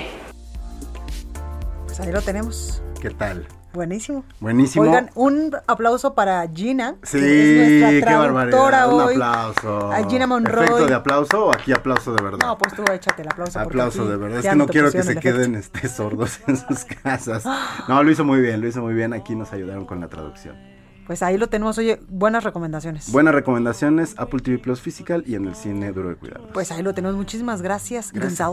[1.86, 2.84] Pues ahí lo tenemos.
[3.02, 3.48] ¿Qué tal?
[3.74, 4.24] Buenísimo.
[4.40, 4.86] Buenísimo.
[4.86, 6.96] Oigan, un aplauso para Gina.
[7.02, 8.94] Sí, que es nuestra qué traductora barbaridad.
[8.94, 9.14] Un hoy.
[9.16, 9.92] aplauso.
[9.92, 10.64] A Gina Monroy.
[10.64, 12.40] ¿Efecto de aplauso o aquí aplauso de verdad?
[12.46, 13.60] No, pues tú échate el aplauso.
[13.60, 14.40] Aplauso de verdad.
[14.40, 17.46] Es que no quiero que se queden este, sordos en sus casas.
[17.88, 19.12] No, lo hizo muy bien, lo hizo muy bien.
[19.14, 20.73] Aquí nos ayudaron con la traducción.
[21.06, 21.78] Pues ahí lo tenemos.
[21.78, 23.12] Oye, buenas recomendaciones.
[23.12, 26.50] Buenas recomendaciones, Apple TV Plus Physical y en el cine Duro de Cuidado.
[26.54, 27.16] Pues ahí lo tenemos.
[27.18, 28.50] Muchísimas gracias, Gracias.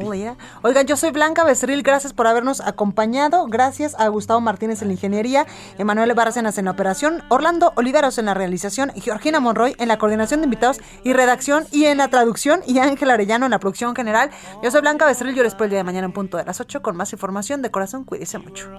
[0.63, 1.83] Oigan, yo soy Blanca Becerril.
[1.83, 3.47] Gracias por habernos acompañado.
[3.47, 5.47] Gracias a Gustavo Martínez en la ingeniería,
[5.79, 9.99] Emanuel Bárcenas en la operación, Orlando Oliveros en la realización, y Georgina Monroy en la
[9.99, 13.95] coordinación de invitados y redacción y en la traducción y Ángel Arellano en la producción
[13.95, 14.31] general.
[14.63, 15.35] Yo soy Blanca Becerril.
[15.35, 17.63] Yo les espero el día de mañana en punto de las 8 con más información
[17.63, 18.05] de corazón.
[18.05, 18.71] Cuídense mucho.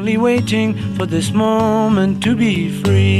[0.00, 3.19] only waiting for this moment to be free.